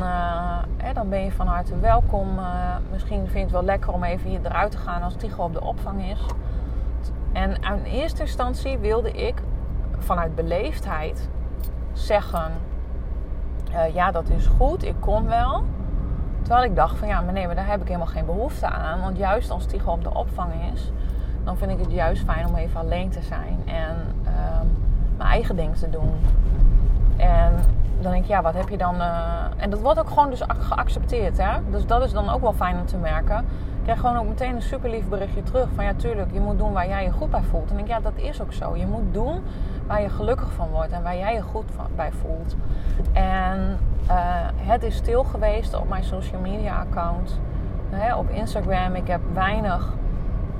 hè, 0.77 0.93
dan 0.93 1.09
ben 1.09 1.23
je 1.23 1.31
van 1.31 1.47
harte 1.47 1.79
welkom. 1.79 2.27
misschien 2.91 3.19
vind 3.19 3.33
je 3.33 3.39
het 3.39 3.51
wel 3.51 3.63
lekker 3.63 3.93
om 3.93 4.03
even 4.03 4.29
hier 4.29 4.39
eruit 4.43 4.71
te 4.71 4.77
gaan 4.77 5.01
als 5.01 5.15
Tigo 5.15 5.43
op 5.43 5.53
de 5.53 5.61
opvang 5.61 6.05
is. 6.05 6.25
En 7.33 7.55
in 7.55 7.83
eerste 7.83 8.21
instantie 8.21 8.77
wilde 8.77 9.11
ik 9.11 9.41
vanuit 9.99 10.35
beleefdheid 10.35 11.29
zeggen: 12.05 12.51
Ja, 13.93 14.11
dat 14.11 14.29
is 14.29 14.45
goed, 14.45 14.83
ik 14.83 14.95
kom 14.99 15.25
wel. 15.25 15.63
Terwijl 16.41 16.65
ik 16.65 16.75
dacht 16.75 16.97
van 16.97 17.07
ja, 17.07 17.21
maar 17.21 17.33
nee, 17.33 17.45
maar 17.45 17.55
daar 17.55 17.67
heb 17.67 17.81
ik 17.81 17.87
helemaal 17.87 18.07
geen 18.07 18.25
behoefte 18.25 18.67
aan. 18.67 19.01
Want 19.01 19.17
juist 19.17 19.51
als 19.51 19.65
Tigo 19.65 19.91
op 19.91 20.03
de 20.03 20.13
opvang 20.13 20.51
is, 20.73 20.91
dan 21.43 21.57
vind 21.57 21.71
ik 21.71 21.79
het 21.79 21.91
juist 21.91 22.23
fijn 22.23 22.47
om 22.47 22.55
even 22.55 22.79
alleen 22.79 23.09
te 23.09 23.21
zijn 23.21 23.61
en 23.65 23.95
ehm, 24.25 24.65
mijn 25.17 25.29
eigen 25.29 25.55
ding 25.55 25.75
te 25.75 25.89
doen. 25.89 26.13
En 27.17 27.53
dan 27.99 28.11
denk 28.11 28.23
ik, 28.23 28.29
ja, 28.29 28.41
wat 28.41 28.53
heb 28.53 28.69
je 28.69 28.77
dan. 28.77 28.95
Uh... 28.95 29.43
En 29.57 29.69
dat 29.69 29.79
wordt 29.79 29.99
ook 29.99 30.07
gewoon 30.07 30.29
dus 30.29 30.41
geaccepteerd, 30.47 31.37
hè? 31.37 31.51
Dus 31.69 31.85
dat 31.85 32.03
is 32.03 32.11
dan 32.11 32.29
ook 32.29 32.41
wel 32.41 32.53
fijn 32.53 32.79
om 32.79 32.85
te 32.85 32.97
merken. 32.97 33.45
Ik 33.81 33.87
krijg 33.87 33.99
gewoon 33.99 34.17
ook 34.17 34.27
meteen 34.27 34.55
een 34.55 34.61
super 34.61 34.89
lief 34.89 35.07
berichtje 35.07 35.43
terug. 35.43 35.67
Van 35.75 35.83
ja, 35.83 35.93
tuurlijk, 35.93 36.33
je 36.33 36.39
moet 36.39 36.57
doen 36.57 36.71
waar 36.71 36.87
jij 36.87 37.03
je 37.03 37.11
goed 37.11 37.29
bij 37.29 37.41
voelt. 37.41 37.71
En 37.71 37.79
ik 37.79 37.87
denk, 37.87 37.87
ja, 37.87 38.09
dat 38.09 38.21
is 38.23 38.41
ook 38.41 38.53
zo. 38.53 38.75
Je 38.75 38.85
moet 38.85 39.13
doen 39.13 39.41
waar 39.87 40.01
je 40.01 40.09
gelukkig 40.09 40.51
van 40.51 40.69
wordt 40.69 40.91
en 40.91 41.03
waar 41.03 41.17
jij 41.17 41.33
je 41.33 41.41
goed 41.41 41.65
bij 41.95 42.11
voelt. 42.11 42.55
En 43.11 43.79
uh, 44.07 44.15
het 44.55 44.83
is 44.83 44.95
stil 44.95 45.23
geweest 45.23 45.73
op 45.73 45.89
mijn 45.89 46.03
social 46.03 46.41
media 46.41 46.79
account. 46.79 47.39
op 48.17 48.29
Instagram. 48.29 48.95
Ik 48.95 49.07
heb 49.07 49.21
weinig 49.33 49.93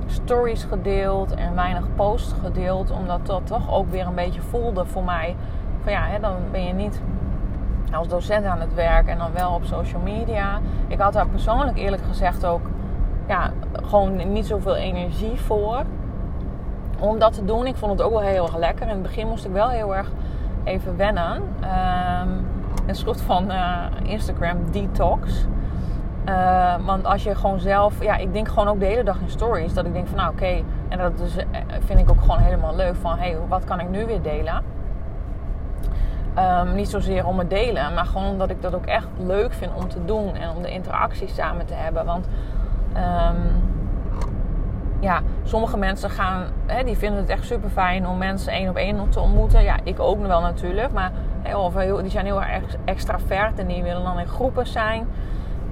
stories 0.06 0.64
gedeeld 0.64 1.34
en 1.34 1.54
weinig 1.54 1.84
posts 1.94 2.34
gedeeld. 2.42 2.90
Omdat 2.90 3.26
dat 3.26 3.46
toch 3.46 3.72
ook 3.72 3.90
weer 3.90 4.06
een 4.06 4.14
beetje 4.14 4.42
voelde 4.42 4.84
voor 4.84 5.04
mij. 5.04 5.36
Van 5.82 5.92
ja, 5.92 6.06
hè, 6.06 6.20
dan 6.20 6.36
ben 6.50 6.64
je 6.64 6.72
niet 6.72 7.02
als 7.92 8.08
docent 8.08 8.44
aan 8.44 8.60
het 8.60 8.74
werk 8.74 9.06
en 9.06 9.18
dan 9.18 9.32
wel 9.32 9.54
op 9.54 9.64
social 9.64 10.00
media. 10.00 10.60
Ik 10.88 10.98
had 10.98 11.12
daar 11.12 11.26
persoonlijk 11.26 11.78
eerlijk 11.78 12.02
gezegd 12.02 12.46
ook 12.46 12.71
ja, 13.32 13.50
gewoon 13.82 14.32
niet 14.32 14.46
zoveel 14.46 14.76
energie 14.76 15.40
voor. 15.40 15.82
Om 16.98 17.18
dat 17.18 17.32
te 17.32 17.44
doen. 17.44 17.66
Ik 17.66 17.76
vond 17.76 17.92
het 17.92 18.02
ook 18.02 18.12
wel 18.12 18.20
heel 18.20 18.44
erg 18.44 18.56
lekker. 18.56 18.82
In 18.86 18.92
het 18.92 19.02
begin 19.02 19.28
moest 19.28 19.44
ik 19.44 19.52
wel 19.52 19.68
heel 19.68 19.96
erg 19.96 20.10
even 20.64 20.96
wennen. 20.96 21.36
Um, 21.36 22.46
een 22.86 22.94
soort 22.94 23.20
van 23.20 23.50
uh, 23.50 23.84
Instagram 24.02 24.70
detox. 24.70 25.46
Uh, 26.28 26.74
want 26.84 27.04
als 27.04 27.22
je 27.22 27.34
gewoon 27.34 27.60
zelf, 27.60 28.02
ja, 28.02 28.16
ik 28.16 28.32
denk 28.32 28.48
gewoon 28.48 28.68
ook 28.68 28.80
de 28.80 28.86
hele 28.86 29.04
dag 29.04 29.20
in 29.20 29.30
stories 29.30 29.74
dat 29.74 29.86
ik 29.86 29.92
denk 29.92 30.06
van 30.06 30.16
nou 30.16 30.32
oké, 30.32 30.62
en 30.88 30.98
dat 30.98 31.12
eh, 31.36 31.60
vind 31.84 32.00
ik 32.00 32.10
ook 32.10 32.20
gewoon 32.20 32.38
helemaal 32.38 32.76
leuk 32.76 32.94
van 32.94 33.18
hey, 33.18 33.36
wat 33.48 33.64
kan 33.64 33.80
ik 33.80 33.88
nu 33.88 34.06
weer 34.06 34.22
delen? 34.22 34.62
Um, 36.38 36.74
niet 36.74 36.88
zozeer 36.88 37.26
om 37.26 37.38
het 37.38 37.50
delen, 37.50 37.94
maar 37.94 38.04
gewoon 38.04 38.26
omdat 38.26 38.50
ik 38.50 38.62
dat 38.62 38.74
ook 38.74 38.86
echt 38.86 39.08
leuk 39.18 39.52
vind 39.52 39.72
om 39.74 39.88
te 39.88 40.04
doen 40.04 40.34
en 40.34 40.50
om 40.56 40.62
de 40.62 40.70
interactie 40.70 41.28
samen 41.28 41.66
te 41.66 41.74
hebben. 41.74 42.04
Want 42.04 42.26
um, 42.96 43.70
ja, 45.00 45.20
sommige 45.44 45.76
mensen 45.76 46.10
gaan, 46.10 46.44
hè, 46.66 46.84
die 46.84 46.96
vinden 46.96 47.20
het 47.20 47.28
echt 47.28 47.44
super 47.44 47.70
fijn 47.70 48.06
om 48.06 48.18
mensen 48.18 48.52
één 48.52 48.68
op 48.68 48.76
één 48.76 49.08
te 49.08 49.20
ontmoeten. 49.20 49.62
Ja, 49.62 49.76
ik 49.82 50.00
ook 50.00 50.26
wel 50.26 50.40
natuurlijk, 50.40 50.92
maar 50.92 51.12
of 51.54 51.74
die 51.74 52.10
zijn 52.10 52.24
heel 52.24 52.42
erg 52.42 52.76
extravert 52.84 53.58
en 53.58 53.66
die 53.66 53.82
willen 53.82 54.02
dan 54.02 54.18
in 54.18 54.26
groepen 54.26 54.66
zijn. 54.66 55.06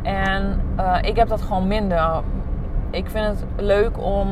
En 0.03 0.61
uh, 0.79 0.97
ik 1.00 1.17
heb 1.17 1.29
dat 1.29 1.43
gewoon 1.43 1.67
minder. 1.67 2.23
Ik 2.91 3.11
vind 3.11 3.27
het 3.27 3.45
leuk 3.57 3.99
om 3.99 4.29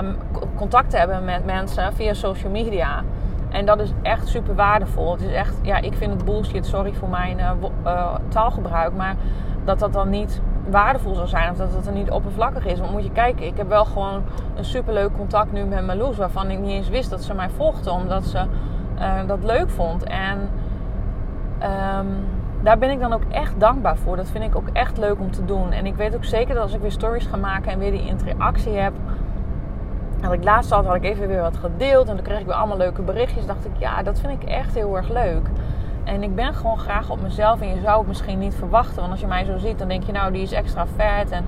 um, 0.00 0.16
contact 0.56 0.90
te 0.90 0.96
hebben 0.96 1.24
met 1.24 1.44
mensen 1.44 1.92
via 1.92 2.14
social 2.14 2.50
media. 2.50 3.02
En 3.50 3.66
dat 3.66 3.80
is 3.80 3.92
echt 4.02 4.28
super 4.28 4.54
waardevol. 4.54 5.12
Het 5.12 5.20
is 5.20 5.32
echt, 5.32 5.54
ja, 5.62 5.76
ik 5.76 5.94
vind 5.94 6.12
het 6.12 6.24
bullshit, 6.24 6.66
sorry 6.66 6.92
voor 6.92 7.08
mijn 7.08 7.38
uh, 7.38 7.50
uh, 7.84 8.14
taalgebruik, 8.28 8.92
maar 8.96 9.14
dat 9.64 9.78
dat 9.78 9.92
dan 9.92 10.10
niet 10.10 10.40
waardevol 10.70 11.14
zou 11.14 11.28
zijn 11.28 11.50
of 11.50 11.56
dat 11.56 11.74
het 11.74 11.86
er 11.86 11.92
niet 11.92 12.10
oppervlakkig 12.10 12.66
is. 12.66 12.78
Want 12.78 12.90
moet 12.90 13.04
je 13.04 13.12
kijken, 13.12 13.46
ik 13.46 13.56
heb 13.56 13.68
wel 13.68 13.84
gewoon 13.84 14.22
een 14.56 14.64
superleuk 14.64 15.12
contact 15.16 15.52
nu 15.52 15.64
met 15.64 15.86
Marloes, 15.86 16.16
waarvan 16.16 16.50
ik 16.50 16.58
niet 16.58 16.70
eens 16.70 16.88
wist 16.88 17.10
dat 17.10 17.24
ze 17.24 17.34
mij 17.34 17.50
volgde, 17.50 17.90
omdat 17.90 18.24
ze 18.24 18.44
uh, 18.98 19.26
dat 19.26 19.44
leuk 19.44 19.70
vond. 19.70 20.04
En 20.04 20.38
um, 21.98 22.24
daar 22.62 22.78
ben 22.78 22.90
ik 22.90 23.00
dan 23.00 23.12
ook 23.12 23.24
echt 23.30 23.60
dankbaar 23.60 23.96
voor. 23.96 24.16
Dat 24.16 24.30
vind 24.30 24.44
ik 24.44 24.56
ook 24.56 24.68
echt 24.72 24.98
leuk 24.98 25.20
om 25.20 25.30
te 25.30 25.44
doen. 25.44 25.72
En 25.72 25.86
ik 25.86 25.94
weet 25.94 26.14
ook 26.14 26.24
zeker 26.24 26.54
dat 26.54 26.62
als 26.62 26.74
ik 26.74 26.80
weer 26.80 26.92
stories 26.92 27.26
ga 27.26 27.36
maken 27.36 27.72
en 27.72 27.78
weer 27.78 27.90
die 27.90 28.06
interactie 28.06 28.72
heb. 28.72 28.92
En 30.20 30.32
ik 30.32 30.44
laatst 30.44 30.70
had, 30.70 30.86
had 30.86 30.94
ik 30.94 31.04
even 31.04 31.28
weer 31.28 31.40
wat 31.40 31.56
gedeeld 31.56 32.08
en 32.08 32.14
dan 32.14 32.24
kreeg 32.24 32.40
ik 32.40 32.46
weer 32.46 32.54
allemaal 32.54 32.76
leuke 32.76 33.02
berichtjes. 33.02 33.46
Dacht 33.46 33.64
ik, 33.64 33.72
ja, 33.78 34.02
dat 34.02 34.20
vind 34.20 34.42
ik 34.42 34.48
echt 34.48 34.74
heel 34.74 34.96
erg 34.96 35.08
leuk. 35.08 35.46
En 36.04 36.22
ik 36.22 36.34
ben 36.34 36.54
gewoon 36.54 36.78
graag 36.78 37.10
op 37.10 37.22
mezelf. 37.22 37.60
En 37.60 37.68
je 37.68 37.80
zou 37.80 37.98
het 37.98 38.06
misschien 38.06 38.38
niet 38.38 38.54
verwachten. 38.54 38.96
Want 38.96 39.10
als 39.10 39.20
je 39.20 39.26
mij 39.26 39.44
zo 39.44 39.58
ziet, 39.58 39.78
dan 39.78 39.88
denk 39.88 40.02
je 40.02 40.12
nou, 40.12 40.32
die 40.32 40.42
is 40.42 40.52
extra 40.52 40.86
vet. 40.96 41.30
En 41.30 41.44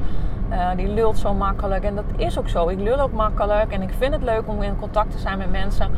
uh, 0.50 0.68
die 0.76 0.88
lult 0.88 1.18
zo 1.18 1.34
makkelijk. 1.34 1.84
En 1.84 1.94
dat 1.94 2.04
is 2.16 2.38
ook 2.38 2.48
zo. 2.48 2.68
Ik 2.68 2.80
lul 2.80 3.00
ook 3.00 3.12
makkelijk. 3.12 3.72
En 3.72 3.82
ik 3.82 3.90
vind 3.98 4.12
het 4.12 4.22
leuk 4.22 4.48
om 4.48 4.62
in 4.62 4.76
contact 4.76 5.10
te 5.10 5.18
zijn 5.18 5.38
met 5.38 5.50
mensen. 5.50 5.90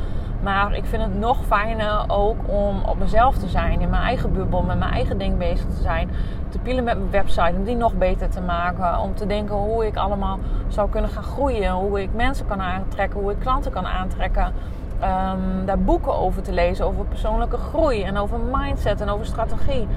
Maar 0.42 0.74
ik 0.74 0.84
vind 0.84 1.02
het 1.02 1.18
nog 1.18 1.44
fijner 1.44 2.04
ook 2.06 2.36
om 2.46 2.82
op 2.86 2.98
mezelf 2.98 3.36
te 3.36 3.48
zijn. 3.48 3.80
In 3.80 3.90
mijn 3.90 4.02
eigen 4.02 4.32
bubbel, 4.32 4.62
met 4.62 4.78
mijn 4.78 4.92
eigen 4.92 5.18
ding 5.18 5.38
bezig 5.38 5.66
te 5.66 5.82
zijn. 5.82 6.10
Te 6.48 6.58
pielen 6.58 6.84
met 6.84 6.96
mijn 6.98 7.10
website, 7.10 7.52
om 7.56 7.64
die 7.64 7.76
nog 7.76 7.94
beter 7.94 8.28
te 8.28 8.40
maken. 8.40 8.98
Om 8.98 9.14
te 9.14 9.26
denken 9.26 9.54
hoe 9.54 9.86
ik 9.86 9.96
allemaal 9.96 10.38
zou 10.68 10.90
kunnen 10.90 11.10
gaan 11.10 11.22
groeien. 11.22 11.72
Hoe 11.72 12.02
ik 12.02 12.14
mensen 12.14 12.46
kan 12.46 12.60
aantrekken, 12.60 13.20
hoe 13.20 13.30
ik 13.30 13.38
klanten 13.38 13.72
kan 13.72 13.86
aantrekken. 13.86 14.52
Um, 15.02 15.66
daar 15.66 15.78
boeken 15.78 16.14
over 16.14 16.42
te 16.42 16.52
lezen, 16.52 16.86
over 16.86 17.04
persoonlijke 17.04 17.56
groei 17.56 18.02
en 18.02 18.16
over 18.16 18.38
mindset 18.52 19.00
en 19.00 19.08
over 19.08 19.26
strategie. 19.26 19.88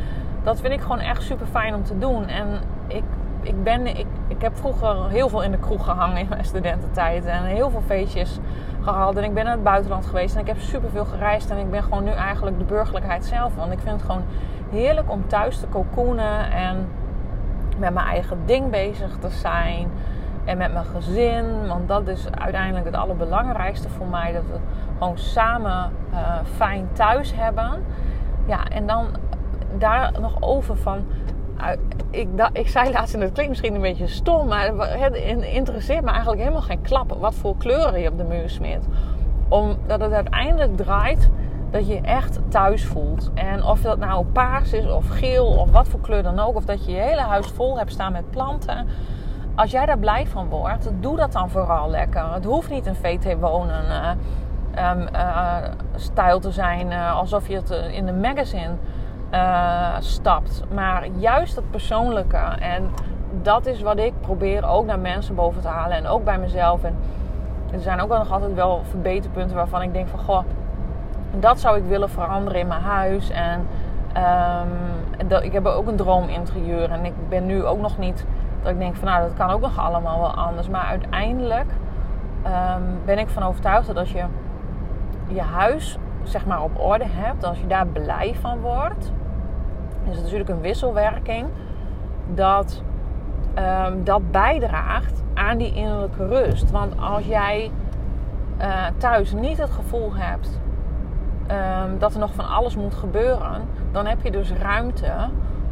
Dat 0.44 0.60
vind 0.60 0.74
ik 0.74 0.82
gewoon 0.82 1.00
echt 1.00 1.22
super 1.22 1.48
fijn 1.48 1.76
om 1.76 1.84
te 1.84 1.98
doen. 1.98 2.28
En 2.28 2.48
ik, 2.88 3.04
ik, 3.42 3.64
ben, 3.64 3.88
ik, 3.88 4.06
ik 4.28 4.42
heb 4.42 4.58
vroeger 4.58 5.10
heel 5.10 5.30
veel 5.30 5.44
in 5.44 5.52
de 5.52 5.58
kroeg 5.58 5.84
gehangen 5.84 6.18
in 6.18 6.26
mijn 6.30 6.46
studententijd 6.46 7.26
en 7.26 7.44
heel 7.44 7.70
veel 7.70 7.84
feestjes 7.86 8.40
gehad. 8.82 9.16
En 9.16 9.24
ik 9.24 9.34
ben 9.34 9.44
naar 9.44 9.54
het 9.54 9.64
buitenland 9.64 10.06
geweest 10.06 10.36
en 10.36 10.42
ik 10.42 10.48
heb 10.48 10.60
super 10.60 10.90
veel 10.90 11.06
gereisd. 11.06 11.50
En 11.50 11.58
ik 11.58 11.72
ben 11.72 11.84
gewoon 11.84 12.04
nu 12.04 12.12
eigenlijk 12.12 12.58
de 12.58 12.66
burgerlijkheid 12.66 13.26
zelf. 13.26 13.56
Want 13.56 13.72
ik 13.72 13.80
vind 13.80 13.92
het 13.92 14.02
gewoon 14.02 14.24
heerlijk 14.70 15.12
om 15.12 15.28
thuis 15.28 15.60
te 15.60 15.70
cocoonen 15.70 16.52
en 16.52 16.88
met 17.78 17.94
mijn 17.94 18.08
eigen 18.08 18.38
ding 18.46 18.70
bezig 18.70 19.18
te 19.20 19.30
zijn. 19.30 19.92
En 20.50 20.58
met 20.58 20.74
mijn 20.74 20.86
gezin. 20.86 21.68
Want 21.68 21.88
dat 21.88 22.08
is 22.08 22.26
uiteindelijk 22.32 22.86
het 22.86 22.96
allerbelangrijkste 22.96 23.90
voor 23.90 24.08
mij. 24.08 24.32
Dat 24.32 24.42
we 24.42 24.58
gewoon 24.98 25.18
samen 25.18 25.92
uh, 26.12 26.40
fijn 26.56 26.90
thuis 26.94 27.34
hebben. 27.36 27.86
Ja, 28.46 28.68
en 28.68 28.88
dan 28.88 29.08
daar 29.78 30.12
nog 30.20 30.38
over 30.40 30.78
van. 30.78 31.06
Uh, 31.58 31.68
ik, 32.10 32.28
ik 32.54 32.68
zei 32.68 32.92
laatst, 32.92 33.14
en 33.14 33.20
dat 33.20 33.32
klinkt 33.32 33.50
misschien 33.50 33.76
een 33.76 33.82
beetje 33.82 34.08
stom, 34.08 34.48
maar 34.48 34.72
het 34.78 35.16
interesseert 35.44 36.04
me 36.04 36.10
eigenlijk 36.10 36.40
helemaal 36.42 36.62
geen 36.62 36.82
klap 36.82 37.18
wat 37.20 37.36
voor 37.36 37.58
kleuren 37.58 38.00
je 38.00 38.10
op 38.10 38.18
de 38.18 38.24
muur 38.24 38.50
smeert. 38.50 38.86
Omdat 39.50 40.02
het 40.02 40.12
uiteindelijk 40.12 40.78
draait 40.78 41.30
dat 41.72 41.88
je 41.88 41.94
je 41.94 42.02
echt 42.02 42.40
thuis 42.48 42.86
voelt. 42.86 43.32
En 43.34 43.64
of 43.64 43.82
dat 43.82 43.98
nou 43.98 44.26
paars 44.26 44.74
is 44.74 44.92
of 44.92 45.08
geel 45.08 45.48
of 45.48 45.72
wat 45.72 45.88
voor 45.88 46.02
kleur 46.02 46.24
dan 46.24 46.40
ook, 46.40 46.56
of 46.56 46.66
dat 46.66 46.86
je 46.86 46.92
je 46.92 46.98
hele 46.98 47.22
huis 47.22 47.48
vol 47.48 47.78
hebt 47.78 47.92
staan 47.92 48.12
met 48.12 48.30
planten 48.30 48.88
als 49.60 49.72
jij 49.72 49.86
daar 49.86 49.98
blij 49.98 50.28
van 50.28 50.50
wordt, 50.50 50.90
doe 51.00 51.16
dat 51.16 51.32
dan 51.32 51.50
vooral 51.50 51.90
lekker. 51.90 52.34
Het 52.34 52.46
hoeft 52.46 52.70
niet 52.70 52.86
een 52.86 52.96
VT 52.96 53.40
wonen 53.40 53.84
uh, 53.86 54.92
um, 54.92 55.08
uh, 55.16 55.56
stijl 55.96 56.40
te 56.40 56.52
zijn, 56.52 56.92
uh, 56.92 57.16
alsof 57.16 57.48
je 57.48 57.56
het 57.56 57.70
in 57.70 58.06
de 58.06 58.14
magazine 58.14 58.74
stapt. 60.00 60.64
Maar 60.74 61.08
juist 61.18 61.56
het 61.56 61.72
persoonlijke. 61.72 62.38
En 62.60 62.90
dat 63.42 63.66
is 63.66 63.82
wat 63.82 63.98
ik 63.98 64.14
probeer 64.22 64.68
ook 64.68 64.86
naar 64.86 65.00
mensen 65.00 65.36
boven 65.36 65.62
te 65.62 65.68
halen. 65.68 65.98
En 65.98 66.08
ook 66.08 66.24
bij 66.24 66.38
mezelf. 66.38 66.84
En 66.84 66.96
er 67.72 67.80
zijn 67.80 68.02
ook 68.02 68.10
nog 68.10 68.32
altijd 68.32 68.54
wel 68.54 68.82
verbeterpunten 68.90 69.56
waarvan 69.56 69.82
ik 69.82 69.94
denk 69.94 70.08
van... 70.08 70.20
Goh, 70.20 70.44
dat 71.40 71.60
zou 71.60 71.78
ik 71.78 71.84
willen 71.84 72.10
veranderen 72.10 72.60
in 72.60 72.68
mijn 72.68 72.82
huis. 72.82 73.30
En 73.30 73.68
um, 74.18 75.28
dat, 75.28 75.44
ik 75.44 75.52
heb 75.52 75.66
ook 75.66 75.88
een 75.88 75.96
droominterieur. 75.96 76.92
En 76.92 77.06
ik 77.06 77.14
ben 77.30 77.46
nu 77.46 77.66
ook 77.66 77.80
nog 77.80 77.98
niet 77.98 78.26
dat 78.62 78.72
ik 78.72 78.80
denk 78.80 78.96
van 78.96 79.08
nou, 79.08 79.22
dat 79.22 79.34
kan 79.34 79.50
ook 79.50 79.62
nog 79.62 79.80
allemaal 79.80 80.20
wel 80.20 80.34
anders. 80.34 80.70
Maar 80.70 80.86
uiteindelijk 80.86 81.72
um, 82.46 83.00
ben 83.06 83.18
ik 83.18 83.30
van 83.30 83.44
overtuigd 83.44 83.88
dat 83.88 83.98
als 83.98 84.12
je 84.12 84.24
je 85.28 85.42
huis 85.42 85.98
zeg 86.24 86.46
maar 86.46 86.62
op 86.62 86.80
orde 86.80 87.06
hebt, 87.08 87.44
als 87.44 87.60
je 87.60 87.68
daar 87.68 87.88
blij 87.88 88.36
van 88.40 88.60
wordt, 88.60 89.12
is 90.04 90.16
het 90.16 90.24
natuurlijk 90.24 90.50
een 90.50 90.62
wisselwerking 90.62 91.48
dat 92.34 92.84
um, 93.88 94.04
dat 94.04 94.32
bijdraagt 94.32 95.24
aan 95.34 95.58
die 95.58 95.74
innerlijke 95.74 96.28
rust. 96.28 96.72
Want 96.72 97.00
als 97.00 97.26
jij 97.26 97.72
uh, 98.62 98.86
thuis 98.98 99.34
niet 99.34 99.58
het 99.58 99.72
gevoel 99.72 100.16
hebt 100.16 100.60
um, 101.52 102.00
dat 102.00 102.14
er 102.14 102.20
nog 102.20 102.34
van 102.34 102.50
alles 102.50 102.76
moet 102.76 102.96
gebeuren, 102.96 103.62
dan 103.92 104.06
heb 104.06 104.22
je 104.22 104.32
dus 104.32 104.52
ruimte 104.52 105.14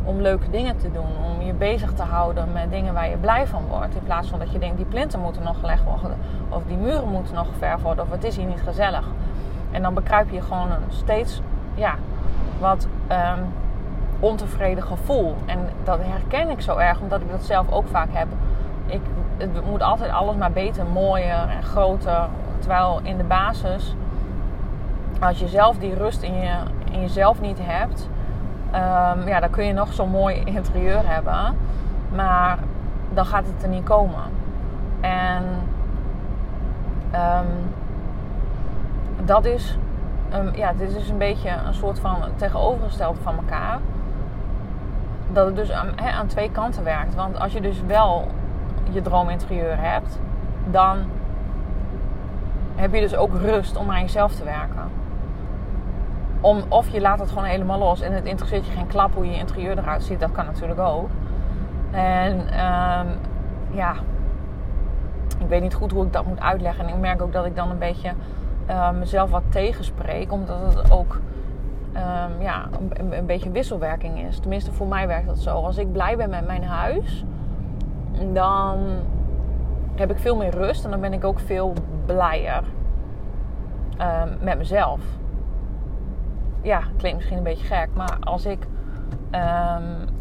om 0.07 0.21
leuke 0.21 0.49
dingen 0.49 0.77
te 0.77 0.91
doen. 0.91 1.35
Om 1.35 1.45
je 1.45 1.53
bezig 1.53 1.93
te 1.93 2.03
houden 2.03 2.51
met 2.51 2.71
dingen 2.71 2.93
waar 2.93 3.09
je 3.09 3.17
blij 3.17 3.47
van 3.47 3.63
wordt. 3.69 3.95
In 3.95 4.03
plaats 4.03 4.29
van 4.29 4.39
dat 4.39 4.51
je 4.51 4.59
denkt, 4.59 4.77
die 4.77 4.85
plinten 4.85 5.19
moeten 5.19 5.43
nog 5.43 5.59
gelegd 5.59 5.83
worden. 5.83 6.17
Of 6.49 6.63
die 6.67 6.77
muren 6.77 7.09
moeten 7.09 7.35
nog 7.35 7.47
geverfd 7.47 7.83
worden. 7.83 8.03
Of 8.03 8.11
het 8.11 8.23
is 8.23 8.37
hier 8.37 8.45
niet 8.45 8.61
gezellig. 8.61 9.07
En 9.71 9.81
dan 9.81 9.93
bekruip 9.93 10.29
je 10.29 10.41
gewoon 10.41 10.71
een 10.71 10.83
steeds 10.89 11.41
ja, 11.75 11.95
wat 12.59 12.87
um, 13.11 13.53
ontevreden 14.19 14.83
gevoel. 14.83 15.35
En 15.45 15.69
dat 15.83 15.99
herken 16.01 16.49
ik 16.49 16.61
zo 16.61 16.77
erg, 16.77 16.99
omdat 16.99 17.21
ik 17.21 17.31
dat 17.31 17.43
zelf 17.43 17.71
ook 17.71 17.87
vaak 17.87 18.09
heb. 18.11 18.27
Ik, 18.85 19.01
het 19.37 19.65
moet 19.69 19.81
altijd 19.81 20.11
alles 20.11 20.35
maar 20.35 20.51
beter, 20.51 20.85
mooier 20.85 21.49
en 21.49 21.63
groter. 21.63 22.27
Terwijl 22.59 22.99
in 23.03 23.17
de 23.17 23.23
basis, 23.23 23.95
als 25.19 25.39
je 25.39 25.47
zelf 25.47 25.77
die 25.77 25.93
rust 25.93 26.21
in, 26.21 26.35
je, 26.35 26.53
in 26.91 27.01
jezelf 27.01 27.41
niet 27.41 27.59
hebt, 27.61 28.09
um, 28.73 29.27
ja, 29.27 29.39
dan 29.39 29.49
kun 29.49 29.65
je 29.65 29.73
nog 29.73 29.93
zo'n 29.93 30.09
mooi 30.09 30.41
interieur 30.43 31.01
hebben. 31.03 31.55
Maar 32.15 32.57
dan 33.13 33.25
gaat 33.25 33.45
het 33.45 33.63
er 33.63 33.69
niet 33.69 33.83
komen. 33.83 34.23
En 35.01 35.43
um, 37.13 37.73
dat 39.25 39.45
is, 39.45 39.77
ja, 40.53 40.73
dit 40.73 40.95
is 40.95 41.09
een 41.09 41.17
beetje 41.17 41.49
een 41.65 41.73
soort 41.73 41.99
van 41.99 42.17
tegenovergestelde 42.35 43.19
van 43.21 43.35
elkaar. 43.35 43.79
Dat 45.31 45.45
het 45.45 45.55
dus 45.55 45.71
aan, 45.71 45.99
aan 45.99 46.27
twee 46.27 46.51
kanten 46.51 46.83
werkt. 46.83 47.15
Want 47.15 47.39
als 47.39 47.53
je 47.53 47.61
dus 47.61 47.81
wel 47.87 48.27
je 48.89 49.01
droominterieur 49.01 49.79
hebt, 49.79 50.19
dan 50.65 50.97
heb 52.75 52.93
je 52.93 52.99
dus 52.99 53.15
ook 53.15 53.33
rust 53.33 53.77
om 53.77 53.91
aan 53.91 54.01
jezelf 54.01 54.33
te 54.35 54.43
werken. 54.43 54.89
Om, 56.41 56.63
of 56.69 56.89
je 56.89 57.01
laat 57.01 57.19
het 57.19 57.29
gewoon 57.29 57.43
helemaal 57.43 57.79
los 57.79 58.01
en 58.01 58.13
het 58.13 58.25
interesseert 58.25 58.65
je 58.65 58.71
geen 58.71 58.87
klap 58.87 59.13
hoe 59.13 59.25
je 59.25 59.37
interieur 59.37 59.77
eruit 59.77 60.03
ziet. 60.03 60.19
Dat 60.19 60.31
kan 60.31 60.45
natuurlijk 60.45 60.79
ook. 60.79 61.09
En 61.91 62.39
um, 62.39 63.07
ja, 63.71 63.95
ik 65.39 65.47
weet 65.47 65.61
niet 65.61 65.73
goed 65.73 65.91
hoe 65.91 66.05
ik 66.05 66.13
dat 66.13 66.25
moet 66.25 66.39
uitleggen. 66.39 66.85
En 66.85 66.93
ik 66.93 66.99
merk 66.99 67.21
ook 67.21 67.33
dat 67.33 67.45
ik 67.45 67.55
dan 67.55 67.69
een 67.69 67.77
beetje 67.77 68.11
uh, 68.69 68.91
mezelf 68.91 69.29
wat 69.29 69.43
tegenspreek. 69.49 70.31
Omdat 70.31 70.73
het 70.73 70.91
ook 70.91 71.19
um, 71.93 72.41
ja, 72.41 72.67
een, 72.93 73.25
beetje 73.25 73.51
wisselwerking 73.51 74.19
is. 74.27 74.39
Tenminste, 74.39 74.71
voor 74.71 74.87
mij 74.87 75.07
werkt 75.07 75.27
dat 75.27 75.39
zo. 75.39 75.55
Als 75.55 75.77
ik 75.77 75.91
blij 75.91 76.17
ben 76.17 76.29
met 76.29 76.45
mijn 76.45 76.63
huis, 76.63 77.25
dan 78.33 78.79
heb 79.95 80.11
ik 80.11 80.17
veel 80.17 80.35
meer 80.35 80.51
rust. 80.51 80.85
En 80.85 80.91
dan 80.91 81.01
ben 81.01 81.13
ik 81.13 81.23
ook 81.23 81.39
veel 81.39 81.73
blijer 82.05 82.63
um, 84.01 84.37
met 84.41 84.57
mezelf. 84.57 84.99
Ja, 86.61 86.81
klinkt 86.97 87.17
misschien 87.17 87.37
een 87.37 87.43
beetje 87.43 87.65
gek. 87.65 87.89
Maar 87.93 88.17
als 88.19 88.45
ik... 88.45 88.67
Um, 89.31 90.15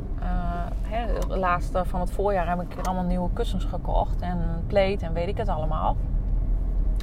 hè, 0.83 1.35
laatste 1.37 1.85
van 1.85 2.01
het 2.01 2.11
voorjaar 2.11 2.49
heb 2.49 2.61
ik 2.61 2.87
allemaal 2.87 3.05
nieuwe 3.05 3.31
kussens 3.33 3.65
gekocht. 3.65 4.21
En 4.21 4.39
een 4.69 5.01
en 5.01 5.13
weet 5.13 5.29
ik 5.29 5.37
het 5.37 5.49
allemaal. 5.49 5.97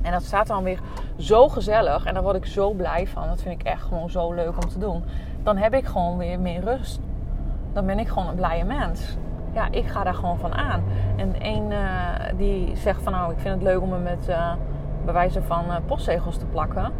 En 0.03 0.11
dat 0.11 0.23
staat 0.23 0.47
dan 0.47 0.63
weer 0.63 0.79
zo 1.17 1.49
gezellig. 1.49 2.05
En 2.05 2.13
daar 2.13 2.23
word 2.23 2.35
ik 2.35 2.45
zo 2.45 2.71
blij 2.71 3.07
van. 3.07 3.27
Dat 3.27 3.41
vind 3.41 3.59
ik 3.59 3.67
echt 3.67 3.81
gewoon 3.81 4.09
zo 4.09 4.33
leuk 4.33 4.55
om 4.63 4.69
te 4.69 4.79
doen. 4.79 5.03
Dan 5.43 5.57
heb 5.57 5.73
ik 5.73 5.85
gewoon 5.85 6.17
weer 6.17 6.39
meer 6.39 6.63
rust. 6.63 6.99
Dan 7.73 7.85
ben 7.85 7.99
ik 7.99 8.07
gewoon 8.07 8.27
een 8.27 8.35
blije 8.35 8.63
mens. 8.63 9.17
Ja, 9.53 9.67
ik 9.71 9.87
ga 9.87 10.03
daar 10.03 10.13
gewoon 10.13 10.37
van 10.37 10.53
aan. 10.53 10.83
En 11.15 11.45
een 11.45 11.71
uh, 11.71 11.79
die 12.37 12.75
zegt 12.75 13.01
van 13.01 13.11
nou, 13.11 13.31
ik 13.31 13.39
vind 13.39 13.53
het 13.53 13.63
leuk 13.63 13.81
om 13.81 13.89
me 13.89 13.97
met 13.97 14.29
uh, 14.29 14.53
bewijzen 15.05 15.43
van 15.43 15.65
uh, 15.67 15.75
postzegels 15.85 16.37
te 16.37 16.45
plakken. 16.45 16.91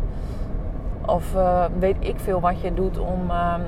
Of 1.05 1.35
weet 1.79 1.95
ik 1.99 2.19
veel 2.19 2.39
wat 2.39 2.61
je 2.61 2.73
doet 2.73 2.99
om 2.99 3.29
ehm, 3.29 3.61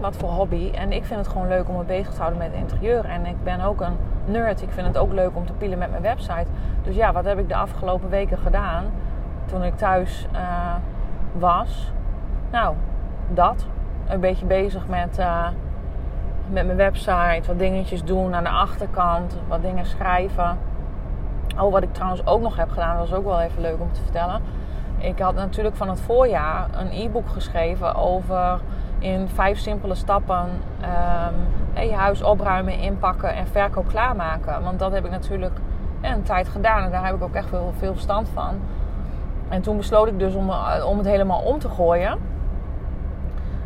wat 0.00 0.16
voor 0.16 0.28
hobby. 0.28 0.70
En 0.74 0.92
ik 0.92 1.04
vind 1.04 1.20
het 1.20 1.28
gewoon 1.28 1.48
leuk 1.48 1.68
om 1.68 1.76
me 1.76 1.84
bezig 1.84 2.12
te 2.12 2.20
houden 2.20 2.38
met 2.38 2.52
interieur. 2.52 3.04
En 3.04 3.26
ik 3.26 3.42
ben 3.42 3.60
ook 3.60 3.80
een 3.80 3.96
nerd. 4.24 4.62
Ik 4.62 4.70
vind 4.70 4.86
het 4.86 4.98
ook 4.98 5.12
leuk 5.12 5.36
om 5.36 5.46
te 5.46 5.52
pielen 5.52 5.78
met 5.78 5.90
mijn 5.90 6.02
website. 6.02 6.46
Dus 6.82 6.94
ja, 6.94 7.12
wat 7.12 7.24
heb 7.24 7.38
ik 7.38 7.48
de 7.48 7.54
afgelopen 7.54 8.08
weken 8.08 8.38
gedaan 8.38 8.84
toen 9.44 9.62
ik 9.62 9.76
thuis 9.76 10.26
uh, 10.34 10.74
was? 11.32 11.92
Nou, 12.50 12.74
dat. 13.28 13.66
Een 14.08 14.20
beetje 14.20 14.46
bezig 14.46 14.86
met, 14.86 15.20
met 16.50 16.66
mijn 16.66 16.76
website. 16.76 17.42
Wat 17.46 17.58
dingetjes 17.58 18.04
doen 18.04 18.34
aan 18.34 18.44
de 18.44 18.50
achterkant. 18.50 19.38
Wat 19.48 19.62
dingen 19.62 19.86
schrijven. 19.86 20.58
Oh, 21.58 21.72
wat 21.72 21.82
ik 21.82 21.92
trouwens 21.92 22.26
ook 22.26 22.40
nog 22.40 22.56
heb 22.56 22.70
gedaan, 22.70 22.96
was 22.96 23.12
ook 23.12 23.24
wel 23.24 23.40
even 23.40 23.62
leuk 23.62 23.80
om 23.80 23.92
te 23.92 24.02
vertellen. 24.02 24.40
Ik 25.02 25.18
had 25.18 25.34
natuurlijk 25.34 25.76
van 25.76 25.88
het 25.88 26.00
voorjaar 26.00 26.68
een 26.72 26.90
e-book 26.92 27.28
geschreven 27.28 27.94
over 27.94 28.60
in 28.98 29.28
vijf 29.28 29.58
simpele 29.58 29.94
stappen 29.94 30.48
je 31.80 31.94
huis 31.94 32.22
opruimen, 32.22 32.78
inpakken 32.78 33.34
en 33.34 33.46
verkoop 33.46 33.88
klaarmaken. 33.88 34.62
Want 34.62 34.78
dat 34.78 34.92
heb 34.92 35.04
ik 35.04 35.10
natuurlijk 35.10 35.58
een 36.00 36.22
tijd 36.22 36.48
gedaan 36.48 36.84
en 36.84 36.90
daar 36.90 37.04
heb 37.04 37.14
ik 37.14 37.22
ook 37.22 37.34
echt 37.34 37.48
veel, 37.48 37.72
veel 37.78 37.92
verstand 37.92 38.28
van. 38.28 38.60
En 39.48 39.62
toen 39.62 39.76
besloot 39.76 40.08
ik 40.08 40.18
dus 40.18 40.34
om, 40.34 40.50
eh, 40.50 40.86
om 40.88 40.98
het 40.98 41.06
helemaal 41.06 41.40
om 41.40 41.58
te 41.58 41.68
gooien. 41.68 42.18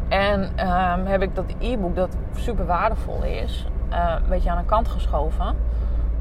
En 0.09 0.41
um, 0.43 1.07
heb 1.07 1.23
ik 1.23 1.35
dat 1.35 1.55
e-book, 1.59 1.95
dat 1.97 2.17
super 2.35 2.67
waardevol 2.67 3.23
is, 3.23 3.67
uh, 3.91 4.15
een 4.23 4.29
beetje 4.29 4.51
aan 4.51 4.59
de 4.59 4.65
kant 4.65 4.89
geschoven. 4.89 5.57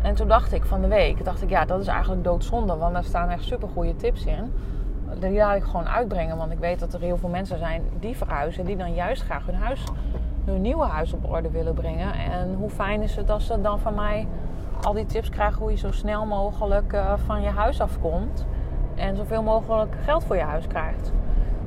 En 0.01 0.15
toen 0.15 0.28
dacht 0.28 0.54
ik 0.54 0.65
van 0.65 0.82
de 0.82 0.88
week, 0.88 1.25
dacht 1.25 1.41
ik 1.41 1.49
ja, 1.49 1.65
dat 1.65 1.80
is 1.80 1.88
eigenlijk 1.88 2.23
doodzonde, 2.23 2.75
want 2.75 2.93
daar 2.93 3.04
staan 3.04 3.30
echt 3.30 3.43
super 3.43 3.67
goede 3.67 3.95
tips 3.95 4.25
in 4.25 4.54
die 5.19 5.38
laat 5.38 5.56
ik 5.56 5.63
gewoon 5.63 5.89
uitbrengen. 5.89 6.38
Want 6.38 6.51
ik 6.51 6.60
weet 6.60 6.80
dat 6.80 6.93
er 6.93 7.01
heel 7.01 7.17
veel 7.17 7.30
mensen 7.30 7.58
zijn 7.58 7.84
die 7.99 8.17
verhuizen. 8.17 8.65
Die 8.65 8.78
dan 8.78 8.93
juist 8.93 9.23
graag 9.23 9.45
hun 9.45 9.56
huis, 9.56 9.84
hun 10.45 10.62
nieuwe 10.62 10.86
huis 10.86 11.13
op 11.13 11.30
orde 11.30 11.49
willen 11.49 11.73
brengen. 11.73 12.13
En 12.13 12.54
hoe 12.54 12.69
fijn 12.69 13.01
is 13.01 13.15
het 13.15 13.30
als 13.30 13.45
ze 13.45 13.62
dan 13.62 13.80
van 13.80 13.95
mij 13.95 14.28
al 14.82 14.93
die 14.93 15.06
tips 15.06 15.30
krijgen 15.30 15.62
hoe 15.62 15.71
je 15.71 15.78
zo 15.78 15.91
snel 15.91 16.25
mogelijk 16.25 16.93
uh, 16.93 17.13
van 17.25 17.41
je 17.41 17.49
huis 17.49 17.82
afkomt. 17.82 18.45
En 18.95 19.15
zoveel 19.15 19.43
mogelijk 19.43 19.95
geld 20.04 20.23
voor 20.23 20.36
je 20.36 20.41
huis 20.41 20.67
krijgt. 20.67 21.12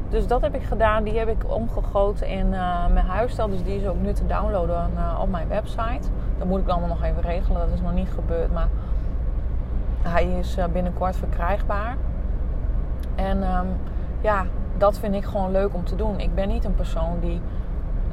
Dus 0.09 0.27
dat 0.27 0.41
heb 0.41 0.55
ik 0.55 0.63
gedaan. 0.63 1.05
Die 1.05 1.19
heb 1.19 1.29
ik 1.29 1.51
omgegoten 1.51 2.27
in 2.27 2.47
uh, 2.47 2.87
mijn 2.87 3.07
huisstijl. 3.07 3.49
Dus 3.49 3.63
die 3.63 3.81
is 3.81 3.87
ook 3.87 4.01
nu 4.01 4.13
te 4.13 4.27
downloaden 4.27 4.91
uh, 4.95 5.19
op 5.21 5.29
mijn 5.29 5.49
website. 5.49 6.09
Dat 6.39 6.47
moet 6.47 6.61
ik 6.61 6.69
allemaal 6.69 6.89
nog 6.89 7.03
even 7.03 7.23
regelen. 7.23 7.61
Dat 7.61 7.75
is 7.75 7.81
nog 7.81 7.93
niet 7.93 8.11
gebeurd. 8.11 8.53
Maar 8.53 8.69
hij 10.03 10.39
is 10.39 10.59
binnenkort 10.73 11.17
verkrijgbaar. 11.17 11.97
En 13.15 13.43
um, 13.43 13.67
ja, 14.21 14.45
dat 14.77 14.99
vind 14.99 15.15
ik 15.15 15.25
gewoon 15.25 15.51
leuk 15.51 15.75
om 15.75 15.85
te 15.85 15.97
doen. 15.97 16.21
Ik 16.21 16.35
ben 16.35 16.49
niet 16.49 16.65
een 16.65 16.75
persoon 16.75 17.21
die 17.21 17.41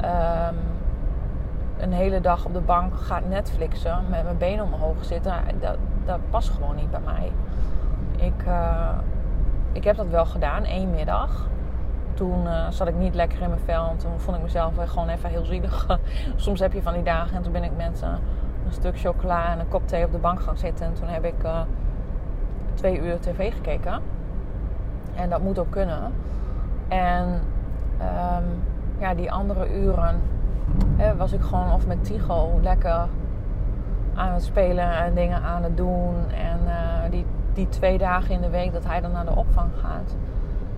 um, 0.03 0.57
een 1.77 1.93
hele 1.93 2.21
dag 2.21 2.45
op 2.45 2.53
de 2.53 2.59
bank 2.59 2.95
gaat 2.99 3.29
Netflixen 3.29 4.03
met 4.09 4.23
mijn 4.23 4.37
benen 4.37 4.65
omhoog 4.65 5.05
zitten. 5.05 5.33
Dat, 5.59 5.77
dat 6.05 6.19
past 6.29 6.49
gewoon 6.49 6.75
niet 6.75 6.91
bij 6.91 6.99
mij. 7.05 7.31
Ik, 8.25 8.45
uh, 8.47 8.89
ik 9.71 9.83
heb 9.83 9.95
dat 9.95 10.07
wel 10.07 10.25
gedaan, 10.25 10.63
één 10.63 10.91
middag. 10.91 11.47
Toen 12.13 12.43
uh, 12.43 12.69
zat 12.69 12.87
ik 12.87 12.95
niet 12.95 13.15
lekker 13.15 13.41
in 13.41 13.49
mijn 13.49 13.61
vel 13.65 13.87
en 13.89 13.97
toen 13.97 14.19
vond 14.19 14.37
ik 14.37 14.43
mezelf 14.43 14.73
gewoon 14.85 15.09
even 15.09 15.29
heel 15.29 15.45
zielig. 15.45 15.99
Soms 16.35 16.59
heb 16.59 16.73
je 16.73 16.81
van 16.81 16.93
die 16.93 17.03
dagen 17.03 17.35
en 17.35 17.43
toen 17.43 17.51
ben 17.51 17.63
ik 17.63 17.75
met 17.77 18.01
uh, 18.03 18.09
een 18.65 18.73
stuk 18.73 18.99
chocola 18.99 19.51
en 19.51 19.59
een 19.59 19.67
kop 19.67 19.87
thee 19.87 20.05
op 20.05 20.11
de 20.11 20.17
bank 20.17 20.41
gaan 20.41 20.57
zitten. 20.57 20.85
En 20.85 20.93
toen 20.93 21.07
heb 21.07 21.25
ik 21.25 21.35
twee 22.73 22.99
uur 22.99 23.19
tv 23.19 23.53
gekeken. 23.53 24.01
En 25.15 25.29
dat 25.29 25.41
moet 25.41 25.59
ook 25.59 25.71
kunnen. 25.71 26.13
En 26.87 27.41
um, 28.01 28.63
ja, 28.97 29.13
die 29.13 29.31
andere 29.31 29.73
uren 29.73 30.21
hè, 30.95 31.15
was 31.15 31.31
ik 31.31 31.41
gewoon 31.41 31.73
of 31.73 31.87
met 31.87 32.03
Tigo 32.03 32.59
lekker 32.61 33.07
aan 34.15 34.33
het 34.33 34.43
spelen 34.43 34.97
en 34.97 35.13
dingen 35.13 35.41
aan 35.41 35.63
het 35.63 35.77
doen. 35.77 36.15
En 36.29 36.59
uh, 36.65 37.11
die, 37.11 37.25
die 37.53 37.69
twee 37.69 37.97
dagen 37.97 38.33
in 38.33 38.41
de 38.41 38.49
week 38.49 38.73
dat 38.73 38.85
hij 38.85 39.01
dan 39.01 39.11
naar 39.11 39.25
de 39.25 39.35
opvang 39.35 39.69
gaat, 39.81 40.15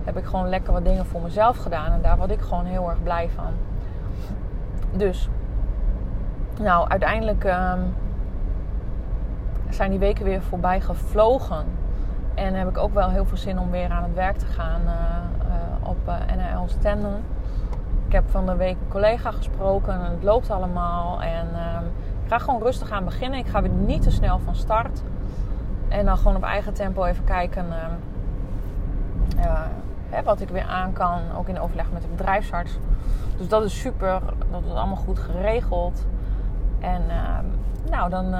heb 0.04 0.16
ik 0.16 0.24
gewoon 0.24 0.48
lekker 0.48 0.72
wat 0.72 0.84
dingen 0.84 1.06
voor 1.06 1.20
mezelf 1.20 1.56
gedaan. 1.56 1.92
En 1.92 2.02
daar 2.02 2.16
word 2.16 2.30
ik 2.30 2.40
gewoon 2.40 2.64
heel 2.64 2.88
erg 2.88 3.02
blij 3.02 3.28
van. 3.34 3.52
Dus, 4.92 5.28
nou, 6.60 6.88
uiteindelijk 6.88 7.44
um, 7.44 7.94
zijn 9.68 9.90
die 9.90 9.98
weken 9.98 10.24
weer 10.24 10.42
voorbij 10.42 10.80
gevlogen. 10.80 11.64
En 12.38 12.54
heb 12.54 12.68
ik 12.68 12.78
ook 12.78 12.94
wel 12.94 13.10
heel 13.10 13.24
veel 13.26 13.36
zin 13.36 13.58
om 13.58 13.70
weer 13.70 13.90
aan 13.90 14.02
het 14.02 14.14
werk 14.14 14.36
te 14.36 14.46
gaan 14.46 14.80
uh, 14.84 14.92
uh, 14.92 15.88
op 15.88 15.96
uh, 16.08 16.14
NL 16.14 16.68
Stenden. 16.68 17.22
Ik 18.06 18.12
heb 18.12 18.30
van 18.30 18.46
de 18.46 18.56
week 18.56 18.76
een 18.80 18.88
collega 18.88 19.30
gesproken 19.30 19.92
en 19.92 20.00
het 20.00 20.22
loopt 20.22 20.50
allemaal. 20.50 21.22
En 21.22 21.48
ehm, 21.54 21.84
ik 22.24 22.28
ga 22.28 22.38
gewoon 22.38 22.62
rustig 22.62 22.90
aan 22.90 23.04
beginnen. 23.04 23.38
Ik 23.38 23.46
ga 23.46 23.62
weer 23.62 23.70
niet 23.70 24.02
te 24.02 24.10
snel 24.10 24.38
van 24.38 24.54
start. 24.54 25.02
En 25.88 26.04
dan 26.04 26.16
gewoon 26.16 26.36
op 26.36 26.42
eigen 26.42 26.74
tempo 26.74 27.04
even 27.04 27.24
kijken 27.24 27.66
ehm, 27.72 27.92
hè, 30.08 30.22
wat 30.22 30.40
ik 30.40 30.48
weer 30.48 30.66
aan 30.66 30.92
kan. 30.92 31.20
Ook 31.36 31.48
in 31.48 31.60
overleg 31.60 31.92
met 31.92 32.02
de 32.02 32.08
bedrijfsarts. 32.08 32.78
Dus 33.36 33.48
dat 33.48 33.64
is 33.64 33.80
super. 33.80 34.20
Dat 34.50 34.64
is 34.64 34.72
allemaal 34.72 34.96
goed 34.96 35.18
geregeld. 35.18 36.06
En 36.80 37.02
ehm, 37.08 37.44
nou, 37.90 38.10
dan 38.10 38.34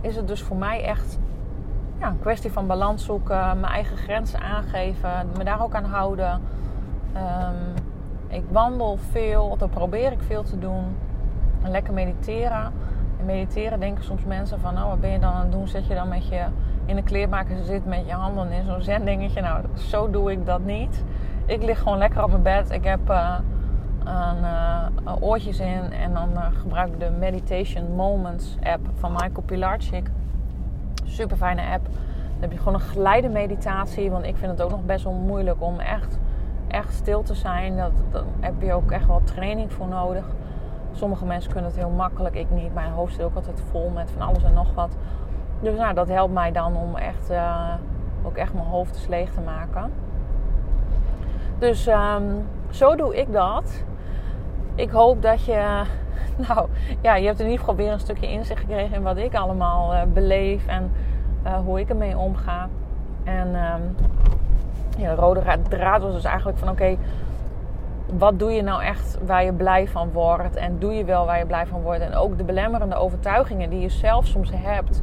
is 0.00 0.16
het 0.16 0.28
dus 0.28 0.42
voor 0.42 0.56
mij 0.56 0.84
echt 0.84 1.18
ja, 2.00 2.08
een 2.08 2.20
kwestie 2.20 2.52
van 2.52 2.66
balans 2.66 3.04
zoeken, 3.04 3.60
mijn 3.60 3.72
eigen 3.72 3.96
grenzen 3.96 4.40
aangeven, 4.40 5.10
me 5.36 5.44
daar 5.44 5.62
ook 5.62 5.74
aan 5.74 5.84
houden. 5.84 6.40
Um, 7.16 7.74
ik 8.28 8.44
wandel 8.50 8.98
veel, 9.10 9.56
dat 9.56 9.70
probeer 9.70 10.12
ik 10.12 10.22
veel 10.26 10.42
te 10.42 10.58
doen. 10.58 10.84
En 11.62 11.70
lekker 11.70 11.92
mediteren. 11.92 12.72
En 13.18 13.24
mediteren 13.24 13.80
denken 13.80 14.04
soms 14.04 14.24
mensen 14.24 14.60
van, 14.60 14.74
nou 14.74 14.88
wat 14.88 15.00
ben 15.00 15.10
je 15.10 15.18
dan 15.18 15.32
aan 15.32 15.40
het 15.40 15.52
doen? 15.52 15.68
Zet 15.68 15.86
je 15.86 15.94
dan 15.94 16.08
met 16.08 16.28
je 16.28 16.44
in 16.84 16.96
de 16.96 17.02
kleermaker 17.02 17.56
zit 17.64 17.86
met 17.86 18.06
je 18.06 18.12
handen 18.12 18.52
in 18.52 18.64
zo'n 18.64 18.82
zendingetje. 18.82 19.40
Nou, 19.40 19.64
zo 19.74 20.10
doe 20.10 20.32
ik 20.32 20.46
dat 20.46 20.64
niet. 20.64 21.04
Ik 21.46 21.62
lig 21.62 21.78
gewoon 21.78 21.98
lekker 21.98 22.22
op 22.22 22.30
mijn 22.30 22.42
bed. 22.42 22.70
Ik 22.70 22.84
heb 22.84 23.10
uh, 23.10 23.38
een, 24.04 24.44
oortjes 25.20 25.58
in 25.58 25.92
en 25.92 26.12
dan 26.12 26.28
gebruik 26.60 26.92
ik 26.92 27.00
de 27.00 27.10
Meditation 27.18 27.94
Moments 27.94 28.56
app 28.62 28.88
van 28.94 29.12
Michael 29.12 29.42
Pilarczyk. 29.46 30.10
Super 31.10 31.36
fijne 31.36 31.62
app. 31.62 31.84
Dan 31.84 32.40
heb 32.40 32.52
je 32.52 32.58
gewoon 32.58 32.74
een 32.74 32.80
geleide 32.80 33.28
meditatie. 33.28 34.10
Want 34.10 34.24
ik 34.24 34.36
vind 34.36 34.50
het 34.50 34.62
ook 34.62 34.70
nog 34.70 34.84
best 34.84 35.04
wel 35.04 35.12
moeilijk 35.12 35.62
om 35.62 35.78
echt, 35.78 36.18
echt 36.68 36.94
stil 36.94 37.22
te 37.22 37.34
zijn. 37.34 37.76
Dat, 37.76 37.92
daar 38.10 38.22
heb 38.40 38.62
je 38.62 38.72
ook 38.72 38.90
echt 38.90 39.06
wel 39.06 39.20
training 39.24 39.72
voor 39.72 39.86
nodig. 39.86 40.24
Sommige 40.92 41.24
mensen 41.24 41.52
kunnen 41.52 41.70
het 41.70 41.78
heel 41.78 41.90
makkelijk, 41.90 42.34
ik 42.34 42.50
niet. 42.50 42.74
Mijn 42.74 42.92
hoofd 42.92 43.14
zit 43.14 43.22
ook 43.22 43.34
altijd 43.34 43.62
vol 43.70 43.90
met 43.94 44.10
van 44.10 44.28
alles 44.28 44.42
en 44.42 44.54
nog 44.54 44.74
wat. 44.74 44.96
Dus 45.60 45.76
nou, 45.76 45.94
dat 45.94 46.08
helpt 46.08 46.32
mij 46.32 46.52
dan 46.52 46.76
om 46.76 46.96
echt, 46.96 47.30
uh, 47.30 47.74
ook 48.22 48.36
echt 48.36 48.54
mijn 48.54 48.66
hoofd 48.66 48.94
eens 48.94 49.06
leeg 49.06 49.30
te 49.30 49.40
maken. 49.40 49.92
Dus 51.58 51.86
um, 51.86 52.46
zo 52.70 52.96
doe 52.96 53.16
ik 53.16 53.32
dat. 53.32 53.84
Ik 54.74 54.90
hoop 54.90 55.22
dat 55.22 55.44
je, 55.44 55.82
nou 56.48 56.68
ja, 57.00 57.16
je 57.16 57.26
hebt 57.26 57.38
in 57.38 57.44
ieder 57.44 57.58
geval 57.58 57.76
weer 57.76 57.92
een 57.92 58.00
stukje 58.00 58.30
inzicht 58.30 58.60
gekregen 58.60 58.96
in 58.96 59.02
wat 59.02 59.16
ik 59.16 59.34
allemaal 59.34 59.94
uh, 59.94 60.02
beleef 60.12 60.66
en 60.66 60.92
uh, 61.46 61.58
hoe 61.64 61.80
ik 61.80 61.88
ermee 61.88 62.18
omga. 62.18 62.68
En 63.24 63.46
um, 63.46 63.96
ja, 64.98 65.14
de 65.14 65.20
rode 65.20 65.42
draad 65.68 66.02
was 66.02 66.12
dus 66.12 66.24
eigenlijk 66.24 66.58
van 66.58 66.68
oké, 66.68 66.96
wat 68.18 68.38
doe 68.38 68.50
je 68.50 68.62
nou 68.62 68.82
echt 68.82 69.18
waar 69.26 69.44
je 69.44 69.52
blij 69.52 69.88
van 69.88 70.12
wordt? 70.12 70.56
En 70.56 70.78
doe 70.78 70.92
je 70.92 71.04
wel 71.04 71.26
waar 71.26 71.38
je 71.38 71.46
blij 71.46 71.66
van 71.66 71.80
wordt? 71.82 72.00
En 72.00 72.14
ook 72.14 72.38
de 72.38 72.44
belemmerende 72.44 72.94
overtuigingen 72.94 73.70
die 73.70 73.80
je 73.80 73.88
zelf 73.88 74.26
soms 74.26 74.50
hebt. 74.54 75.02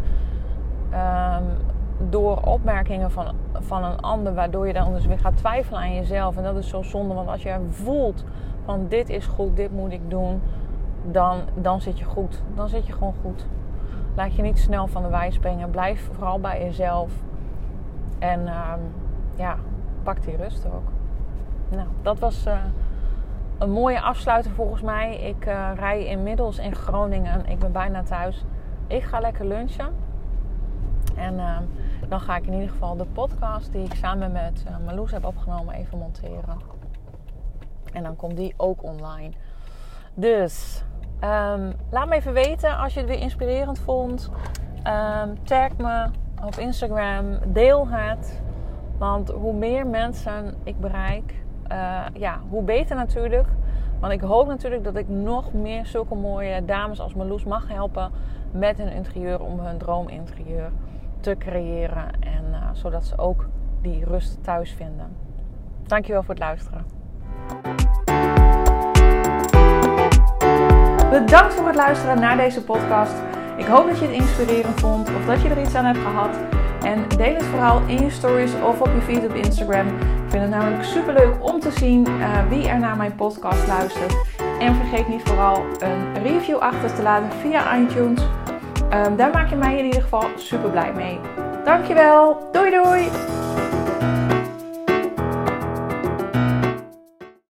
Um, 0.93 1.75
door 2.09 2.41
opmerkingen 2.41 3.11
van, 3.11 3.35
van 3.53 3.83
een 3.83 3.99
ander, 3.99 4.33
waardoor 4.33 4.67
je 4.67 4.73
dan 4.73 4.93
dus 4.93 5.05
weer 5.05 5.19
gaat 5.19 5.37
twijfelen 5.37 5.79
aan 5.79 5.95
jezelf. 5.95 6.37
En 6.37 6.43
dat 6.43 6.55
is 6.55 6.69
zo 6.69 6.81
zonde, 6.81 7.13
want 7.13 7.29
als 7.29 7.43
je 7.43 7.55
voelt 7.69 8.23
van 8.65 8.85
dit 8.87 9.09
is 9.09 9.25
goed, 9.25 9.55
dit 9.55 9.71
moet 9.71 9.91
ik 9.91 10.01
doen, 10.07 10.41
dan, 11.11 11.41
dan 11.55 11.81
zit 11.81 11.99
je 11.99 12.05
goed. 12.05 12.41
Dan 12.55 12.69
zit 12.69 12.87
je 12.87 12.93
gewoon 12.93 13.15
goed. 13.21 13.45
Laat 14.15 14.35
je 14.35 14.41
niet 14.41 14.59
snel 14.59 14.87
van 14.87 15.03
de 15.03 15.09
wijs 15.09 15.39
brengen. 15.39 15.69
Blijf 15.69 16.09
vooral 16.13 16.39
bij 16.39 16.63
jezelf. 16.63 17.11
En 18.19 18.41
uh, 18.41 18.73
ja, 19.35 19.57
pak 20.03 20.23
die 20.23 20.35
rust 20.35 20.65
ook. 20.65 20.91
Nou, 21.69 21.87
dat 22.01 22.19
was 22.19 22.47
uh, 22.47 22.57
een 23.57 23.71
mooie 23.71 24.01
afsluiter 24.01 24.51
volgens 24.51 24.81
mij. 24.81 25.17
Ik 25.17 25.45
uh, 25.45 25.69
rij 25.75 26.05
inmiddels 26.05 26.57
in 26.57 26.75
Groningen. 26.75 27.45
Ik 27.45 27.59
ben 27.59 27.71
bijna 27.71 28.03
thuis. 28.03 28.45
Ik 28.87 29.03
ga 29.03 29.19
lekker 29.19 29.45
lunchen. 29.45 29.93
En 31.15 31.39
ehm, 31.39 31.63
dan 32.09 32.19
ga 32.19 32.35
ik 32.35 32.45
in 32.45 32.53
ieder 32.53 32.69
geval 32.69 32.95
de 32.95 33.05
podcast 33.05 33.71
die 33.71 33.83
ik 33.83 33.93
samen 33.93 34.31
met 34.31 34.63
uh, 34.67 34.77
Marloes 34.85 35.11
heb 35.11 35.25
opgenomen 35.25 35.75
even 35.75 35.97
monteren. 35.97 36.57
En 37.93 38.03
dan 38.03 38.15
komt 38.15 38.37
die 38.37 38.53
ook 38.57 38.83
online. 38.83 39.31
Dus 40.13 40.83
um, 41.23 41.73
laat 41.89 42.07
me 42.07 42.15
even 42.15 42.33
weten 42.33 42.77
als 42.77 42.93
je 42.93 42.99
het 42.99 43.09
weer 43.09 43.19
inspirerend 43.19 43.79
vond. 43.79 44.31
Um, 44.83 45.43
tag 45.43 45.77
me 45.77 46.09
op 46.45 46.55
Instagram. 46.55 47.37
Deel 47.45 47.87
het. 47.87 48.41
Want 48.97 49.29
hoe 49.29 49.53
meer 49.53 49.87
mensen 49.87 50.55
ik 50.63 50.79
bereik, 50.79 51.43
uh, 51.71 52.05
ja, 52.13 52.39
hoe 52.49 52.63
beter 52.63 52.95
natuurlijk. 52.95 53.47
Want 53.99 54.13
ik 54.13 54.21
hoop 54.21 54.47
natuurlijk 54.47 54.83
dat 54.83 54.95
ik 54.95 55.09
nog 55.09 55.53
meer 55.53 55.85
zulke 55.85 56.15
mooie 56.15 56.65
dames 56.65 56.99
als 56.99 57.13
Marloes 57.13 57.43
mag 57.43 57.67
helpen 57.67 58.11
met 58.51 58.77
hun 58.77 58.91
interieur 58.91 59.41
om 59.41 59.59
hun 59.59 59.77
droominterieur 59.77 60.71
te 61.19 61.35
creëren. 61.37 62.11
En 62.19 62.43
uh, 62.51 62.69
zodat 62.71 63.05
ze 63.05 63.17
ook 63.17 63.47
die 63.81 64.05
rust 64.05 64.43
thuis 64.43 64.73
vinden. 64.73 65.15
Dankjewel 65.83 66.23
voor 66.23 66.33
het 66.33 66.43
luisteren. 66.43 66.96
Bedankt 71.09 71.53
voor 71.53 71.67
het 71.67 71.75
luisteren 71.75 72.19
naar 72.19 72.37
deze 72.37 72.63
podcast. 72.63 73.13
Ik 73.57 73.65
hoop 73.65 73.87
dat 73.87 73.99
je 73.99 74.05
het 74.05 74.15
inspirerend 74.15 74.79
vond 74.79 75.09
of 75.09 75.25
dat 75.25 75.41
je 75.41 75.49
er 75.49 75.61
iets 75.61 75.75
aan 75.75 75.85
hebt 75.85 75.97
gehad. 75.97 76.37
En 76.81 77.17
deel 77.17 77.33
het 77.33 77.43
vooral 77.43 77.81
in 77.85 78.03
je 78.03 78.09
stories 78.09 78.51
of 78.65 78.81
op 78.81 78.89
je 78.93 79.01
feed 79.01 79.25
op 79.25 79.35
Instagram. 79.35 79.87
Ik 79.87 80.29
vind 80.29 80.41
het 80.41 80.51
namelijk 80.51 80.83
super 80.83 81.13
leuk 81.13 81.33
om 81.39 81.59
te 81.59 81.71
zien 81.71 82.07
uh, 82.07 82.47
wie 82.49 82.67
er 82.67 82.79
naar 82.79 82.97
mijn 82.97 83.15
podcast 83.15 83.67
luistert. 83.67 84.15
En 84.59 84.75
vergeet 84.75 85.07
niet 85.07 85.21
vooral 85.23 85.63
een 85.79 86.23
review 86.23 86.57
achter 86.57 86.95
te 86.95 87.01
laten 87.01 87.31
via 87.31 87.77
iTunes. 87.77 88.21
Um, 88.93 89.15
daar 89.15 89.31
maak 89.31 89.49
je 89.49 89.55
mij 89.55 89.77
in 89.77 89.85
ieder 89.85 90.01
geval 90.01 90.23
super 90.35 90.69
blij 90.69 90.93
mee. 90.93 91.19
Dankjewel. 91.63 92.49
Doei 92.51 92.71
doei. 92.71 93.09